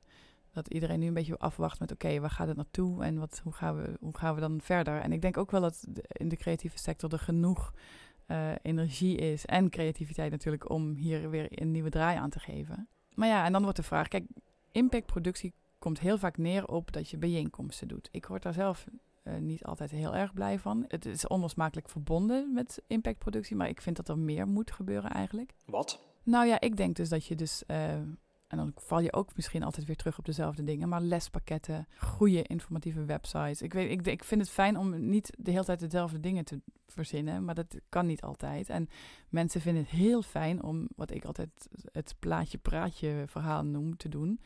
dat 0.57 0.69
iedereen 0.69 0.99
nu 0.99 1.07
een 1.07 1.15
beetje 1.15 1.39
afwacht 1.39 1.81
met 1.81 1.93
oké, 1.93 2.21
waar 2.21 2.31
gaat 2.31 2.49
het 2.49 2.57
naartoe 2.57 3.05
en 3.05 3.19
wat, 3.19 3.41
hoe, 3.43 3.53
gaan 3.53 3.77
we, 3.77 3.97
hoe 4.01 4.17
gaan 4.17 4.35
we 4.35 4.41
dan 4.41 4.61
verder? 4.61 5.01
En 5.01 5.13
ik 5.13 5.23
denk 5.23 5.37
ook 5.37 5.51
wel 5.51 5.61
dat 5.61 5.87
in 6.07 6.29
de 6.29 6.37
creatieve 6.37 6.79
sector 6.79 7.13
er 7.13 7.19
genoeg 7.19 7.73
uh, 8.27 8.51
energie 8.63 9.17
is 9.17 9.47
en 9.47 9.71
creativiteit 9.71 10.31
natuurlijk 10.31 10.71
om 10.71 10.95
hier 10.95 11.31
weer 11.31 11.47
een 11.51 11.71
nieuwe 11.71 11.91
draai 11.91 12.19
aan 12.19 12.31
te 12.31 12.39
geven. 12.39 12.89
Maar 13.15 13.29
ja, 13.29 13.45
en 13.45 13.53
dan 13.53 13.63
wordt 13.63 13.77
de 13.77 13.83
vraag, 13.83 14.09
kijk, 14.09 14.25
impactproductie 14.73 15.55
komt 15.79 16.01
heel 16.01 16.19
vaak 16.19 16.37
neer 16.37 16.67
op 16.67 16.93
dat 16.93 17.11
je 17.11 17.17
bijeenkomsten 17.17 17.89
doet. 17.89 18.09
Ik 18.11 18.27
word 18.27 18.43
daar 18.43 18.53
zelf 18.53 18.87
uh, 19.25 19.37
niet 19.37 19.65
altijd 19.65 19.91
heel 19.91 20.15
erg 20.15 20.33
blij 20.33 20.59
van. 20.59 20.85
Het 20.89 21.07
is 21.07 21.27
onlosmakelijk 21.27 21.89
verbonden 21.89 22.53
met 22.53 22.83
impactproductie, 22.87 23.57
maar 23.57 23.69
ik 23.69 23.81
vind 23.81 23.97
dat 23.97 24.09
er 24.09 24.19
meer 24.19 24.49
moet 24.49 24.71
gebeuren 24.71 25.11
eigenlijk. 25.11 25.55
Wat? 25.65 26.01
Nou 26.23 26.47
ja, 26.47 26.61
ik 26.61 26.77
denk 26.77 26.97
dus 26.97 27.09
dat 27.09 27.27
je 27.27 27.35
dus 27.35 27.63
uh, 27.67 27.95
en 28.47 28.57
dan 28.57 28.73
val 28.77 29.01
je 29.01 29.13
ook 29.13 29.37
misschien 29.37 29.63
altijd 29.63 29.87
weer 29.87 29.97
terug 29.97 30.19
op 30.19 30.25
dezelfde 30.25 30.65
dingen. 30.65 30.89
Maar 30.89 31.01
lespakketten, 31.01 31.87
goede 31.99 32.43
informatieve 32.43 33.05
websites. 33.05 33.63
Ik, 33.63 33.73
weet, 33.73 33.91
ik, 33.91 34.07
ik 34.07 34.25
vind 34.25 34.41
het 34.41 34.51
fijn 34.51 34.77
om 34.77 35.09
niet 35.09 35.33
de 35.39 35.51
hele 35.51 35.65
tijd 35.65 35.81
dezelfde 35.81 36.21
dingen 36.21 36.45
te 36.45 36.61
verzinnen. 36.87 37.45
Maar 37.45 37.55
dat 37.55 37.77
kan 37.89 38.07
niet 38.07 38.23
altijd. 38.23 38.69
En 38.69 38.89
mensen 39.29 39.61
vinden 39.61 39.83
het 39.83 39.91
heel 39.91 40.23
fijn 40.23 40.63
om, 40.63 40.89
wat 40.97 41.11
ik 41.11 41.25
altijd 41.25 41.69
het 41.93 42.15
plaatje-praatje 42.19 43.25
verhaal 43.27 43.65
noem, 43.65 43.97
te 43.97 44.09
doen. 44.09 44.41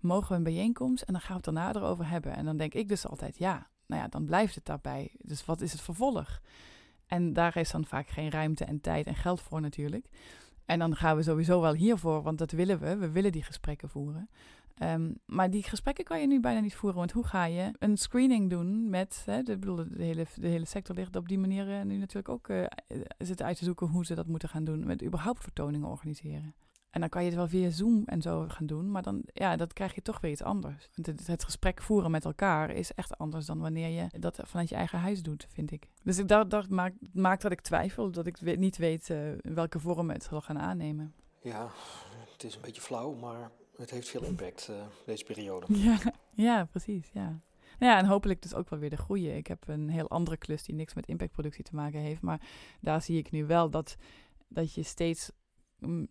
Mogen 0.00 0.28
we 0.28 0.34
een 0.34 0.42
bijeenkomst 0.42 1.02
en 1.02 1.12
dan 1.12 1.22
gaan 1.22 1.40
we 1.40 1.42
het 1.46 1.54
daarna 1.54 1.74
erover 1.74 2.08
hebben. 2.08 2.34
En 2.36 2.44
dan 2.44 2.56
denk 2.56 2.74
ik 2.74 2.88
dus 2.88 3.06
altijd, 3.06 3.38
ja, 3.38 3.68
nou 3.86 4.02
ja, 4.02 4.08
dan 4.08 4.24
blijft 4.24 4.54
het 4.54 4.64
daarbij. 4.64 5.14
Dus 5.18 5.44
wat 5.44 5.60
is 5.60 5.72
het 5.72 5.80
vervolg? 5.80 6.40
En 7.06 7.32
daar 7.32 7.56
is 7.56 7.70
dan 7.70 7.84
vaak 7.84 8.08
geen 8.08 8.30
ruimte 8.30 8.64
en 8.64 8.80
tijd 8.80 9.06
en 9.06 9.14
geld 9.14 9.40
voor 9.40 9.60
natuurlijk. 9.60 10.06
En 10.66 10.78
dan 10.78 10.96
gaan 10.96 11.16
we 11.16 11.22
sowieso 11.22 11.60
wel 11.60 11.74
hiervoor, 11.74 12.22
want 12.22 12.38
dat 12.38 12.50
willen 12.50 12.78
we. 12.78 12.96
We 12.96 13.10
willen 13.10 13.32
die 13.32 13.42
gesprekken 13.42 13.88
voeren. 13.88 14.28
Um, 14.82 15.18
maar 15.24 15.50
die 15.50 15.62
gesprekken 15.62 16.04
kan 16.04 16.20
je 16.20 16.26
nu 16.26 16.40
bijna 16.40 16.60
niet 16.60 16.74
voeren. 16.74 16.98
Want 16.98 17.12
hoe 17.12 17.26
ga 17.26 17.44
je 17.44 17.70
een 17.78 17.96
screening 17.96 18.50
doen 18.50 18.90
met. 18.90 19.22
Hè, 19.26 19.42
de, 19.42 19.58
bedoel, 19.58 19.76
de, 19.76 20.04
hele, 20.04 20.26
de 20.34 20.48
hele 20.48 20.64
sector 20.64 20.94
ligt 20.94 21.16
op 21.16 21.28
die 21.28 21.38
manier 21.38 21.68
uh, 21.68 21.82
nu 21.82 21.96
natuurlijk 21.96 22.28
ook 22.28 22.48
uh, 22.48 22.66
zitten 23.18 23.46
uit 23.46 23.58
te 23.58 23.64
zoeken 23.64 23.86
hoe 23.86 24.04
ze 24.04 24.14
dat 24.14 24.26
moeten 24.26 24.48
gaan 24.48 24.64
doen. 24.64 24.86
Met 24.86 25.02
überhaupt 25.02 25.42
vertoningen 25.42 25.88
organiseren. 25.88 26.54
En 26.96 27.02
dan 27.02 27.10
kan 27.10 27.22
je 27.22 27.28
het 27.28 27.36
wel 27.36 27.48
via 27.48 27.70
Zoom 27.70 28.02
en 28.06 28.22
zo 28.22 28.44
gaan 28.48 28.66
doen, 28.66 28.90
maar 28.90 29.02
dan 29.02 29.22
ja, 29.32 29.56
dat 29.56 29.72
krijg 29.72 29.94
je 29.94 30.02
toch 30.02 30.20
weer 30.20 30.30
iets 30.30 30.42
anders. 30.42 30.88
Het, 30.94 31.26
het 31.26 31.44
gesprek 31.44 31.82
voeren 31.82 32.10
met 32.10 32.24
elkaar 32.24 32.70
is 32.70 32.92
echt 32.92 33.18
anders 33.18 33.46
dan 33.46 33.58
wanneer 33.58 33.88
je 33.88 34.18
dat 34.18 34.40
vanuit 34.42 34.68
je 34.68 34.74
eigen 34.74 34.98
huis 34.98 35.22
doet, 35.22 35.46
vind 35.48 35.70
ik. 35.70 35.88
Dus 36.02 36.18
ik, 36.18 36.28
dat, 36.28 36.50
dat 36.50 36.68
maakt, 36.68 36.94
maakt 37.12 37.42
dat 37.42 37.52
ik 37.52 37.60
twijfel, 37.60 38.10
dat 38.10 38.26
ik 38.26 38.56
niet 38.58 38.76
weet 38.76 39.08
uh, 39.08 39.18
welke 39.42 39.80
vorm 39.80 40.10
het 40.10 40.22
zal 40.22 40.40
gaan 40.40 40.58
aannemen. 40.58 41.14
Ja, 41.40 41.70
het 42.32 42.44
is 42.44 42.54
een 42.54 42.60
beetje 42.60 42.80
flauw, 42.80 43.12
maar 43.12 43.50
het 43.76 43.90
heeft 43.90 44.08
veel 44.08 44.24
impact, 44.24 44.68
uh, 44.70 44.76
deze 45.06 45.24
periode. 45.24 45.66
Ja, 45.84 45.98
ja 46.34 46.64
precies, 46.64 47.10
ja. 47.12 47.40
Ja, 47.78 47.98
en 47.98 48.06
hopelijk 48.06 48.42
dus 48.42 48.54
ook 48.54 48.70
wel 48.70 48.78
weer 48.78 48.90
de 48.90 48.96
groeien. 48.96 49.36
Ik 49.36 49.46
heb 49.46 49.68
een 49.68 49.88
heel 49.88 50.08
andere 50.08 50.36
klus 50.36 50.62
die 50.62 50.74
niks 50.74 50.94
met 50.94 51.06
impactproductie 51.06 51.64
te 51.64 51.74
maken 51.74 52.00
heeft, 52.00 52.22
maar 52.22 52.40
daar 52.80 53.02
zie 53.02 53.18
ik 53.18 53.30
nu 53.30 53.46
wel 53.46 53.70
dat, 53.70 53.96
dat 54.48 54.74
je 54.74 54.82
steeds 54.82 55.30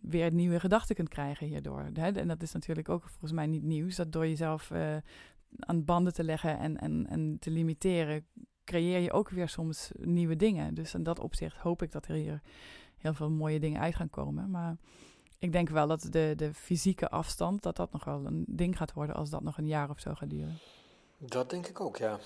weer 0.00 0.32
nieuwe 0.32 0.60
gedachten 0.60 0.94
kunt 0.94 1.08
krijgen 1.08 1.46
hierdoor. 1.46 1.90
Hè? 1.92 2.10
En 2.10 2.28
dat 2.28 2.42
is 2.42 2.52
natuurlijk 2.52 2.88
ook 2.88 3.02
volgens 3.02 3.32
mij 3.32 3.46
niet 3.46 3.62
nieuws. 3.62 3.96
Dat 3.96 4.12
door 4.12 4.26
jezelf 4.26 4.70
uh, 4.70 4.96
aan 5.58 5.84
banden 5.84 6.12
te 6.12 6.24
leggen 6.24 6.58
en, 6.58 6.76
en, 6.76 7.06
en 7.08 7.36
te 7.38 7.50
limiteren, 7.50 8.26
creëer 8.64 8.98
je 8.98 9.12
ook 9.12 9.28
weer 9.28 9.48
soms 9.48 9.90
nieuwe 9.98 10.36
dingen. 10.36 10.74
Dus 10.74 10.94
in 10.94 11.02
dat 11.02 11.18
opzicht 11.18 11.56
hoop 11.56 11.82
ik 11.82 11.92
dat 11.92 12.06
er 12.06 12.14
hier 12.14 12.42
heel 12.96 13.14
veel 13.14 13.30
mooie 13.30 13.60
dingen 13.60 13.80
uit 13.80 13.94
gaan 13.94 14.10
komen. 14.10 14.50
Maar 14.50 14.76
ik 15.38 15.52
denk 15.52 15.68
wel 15.68 15.86
dat 15.86 16.06
de, 16.10 16.32
de 16.36 16.54
fysieke 16.54 17.08
afstand, 17.08 17.62
dat 17.62 17.76
dat 17.76 17.92
nog 17.92 18.04
wel 18.04 18.26
een 18.26 18.44
ding 18.48 18.76
gaat 18.76 18.92
worden 18.92 19.16
als 19.16 19.30
dat 19.30 19.42
nog 19.42 19.58
een 19.58 19.66
jaar 19.66 19.90
of 19.90 20.00
zo 20.00 20.14
gaat 20.14 20.30
duren. 20.30 20.58
Dat 21.18 21.50
denk 21.50 21.66
ik 21.66 21.80
ook, 21.80 21.96
ja. 21.96 22.18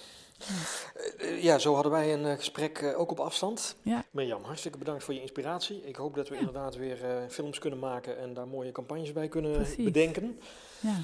Ja, 1.40 1.59
zo 1.59 1.74
hadden 1.74 1.92
wij 1.92 2.12
een 2.12 2.24
uh, 2.24 2.33
gesprek 2.33 2.81
uh, 2.81 2.98
ook 2.98 3.11
op 3.11 3.20
afstand. 3.20 3.76
Ja. 3.83 4.05
Mirjam, 4.11 4.42
hartstikke 4.42 4.79
bedankt 4.79 5.05
voor 5.05 5.14
je 5.14 5.20
inspiratie. 5.20 5.87
Ik 5.87 5.96
hoop 5.96 6.14
dat 6.14 6.29
we 6.29 6.35
ja. 6.35 6.40
inderdaad 6.40 6.76
weer 6.76 7.26
films 7.29 7.59
kunnen 7.59 7.79
maken 7.79 8.18
en 8.18 8.35
daar 8.35 8.48
mooie 8.48 8.72
campagnes 8.72 9.12
bij 9.12 9.29
kunnen 9.29 9.53
Precies. 9.53 9.85
bedenken. 9.85 10.40
Ja. 10.81 10.96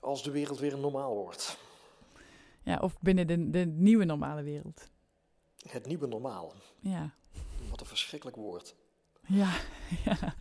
Als 0.00 0.22
de 0.22 0.30
wereld 0.30 0.58
weer 0.58 0.78
normaal 0.78 1.14
wordt. 1.14 1.58
Ja, 2.62 2.78
of 2.80 3.00
binnen 3.00 3.26
de, 3.26 3.50
de 3.50 3.64
nieuwe 3.66 4.04
normale 4.04 4.42
wereld. 4.42 4.88
Het 5.68 5.86
nieuwe 5.86 6.06
normaal. 6.06 6.52
Ja. 6.80 7.14
Wat 7.70 7.80
een 7.80 7.86
verschrikkelijk 7.86 8.36
woord. 8.36 8.74
Ja, 9.26 9.52
ja. 10.04 10.34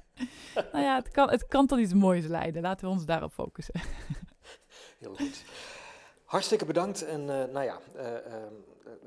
nou 0.54 0.84
ja, 0.84 0.96
het 0.96 1.12
kan, 1.12 1.30
het 1.30 1.48
kan 1.48 1.68
tot 1.68 1.80
iets 1.80 1.94
moois 1.94 2.26
leiden. 2.26 2.62
Laten 2.62 2.86
we 2.88 2.92
ons 2.92 3.06
daarop 3.06 3.32
focussen. 3.32 3.82
Heel 5.00 5.16
goed. 5.16 5.44
Hartstikke 6.34 6.66
bedankt 6.66 7.06
en 7.06 7.22
uh, 7.22 7.28
nou 7.28 7.66
ja, 7.66 7.80
uh, 7.96 8.04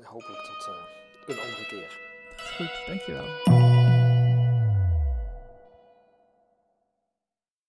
hopelijk 0.03 0.41
tot 0.43 0.67
een 1.27 1.39
andere 1.39 1.65
keer. 1.67 1.99
Goed, 2.57 2.87
dankjewel. 2.87 3.76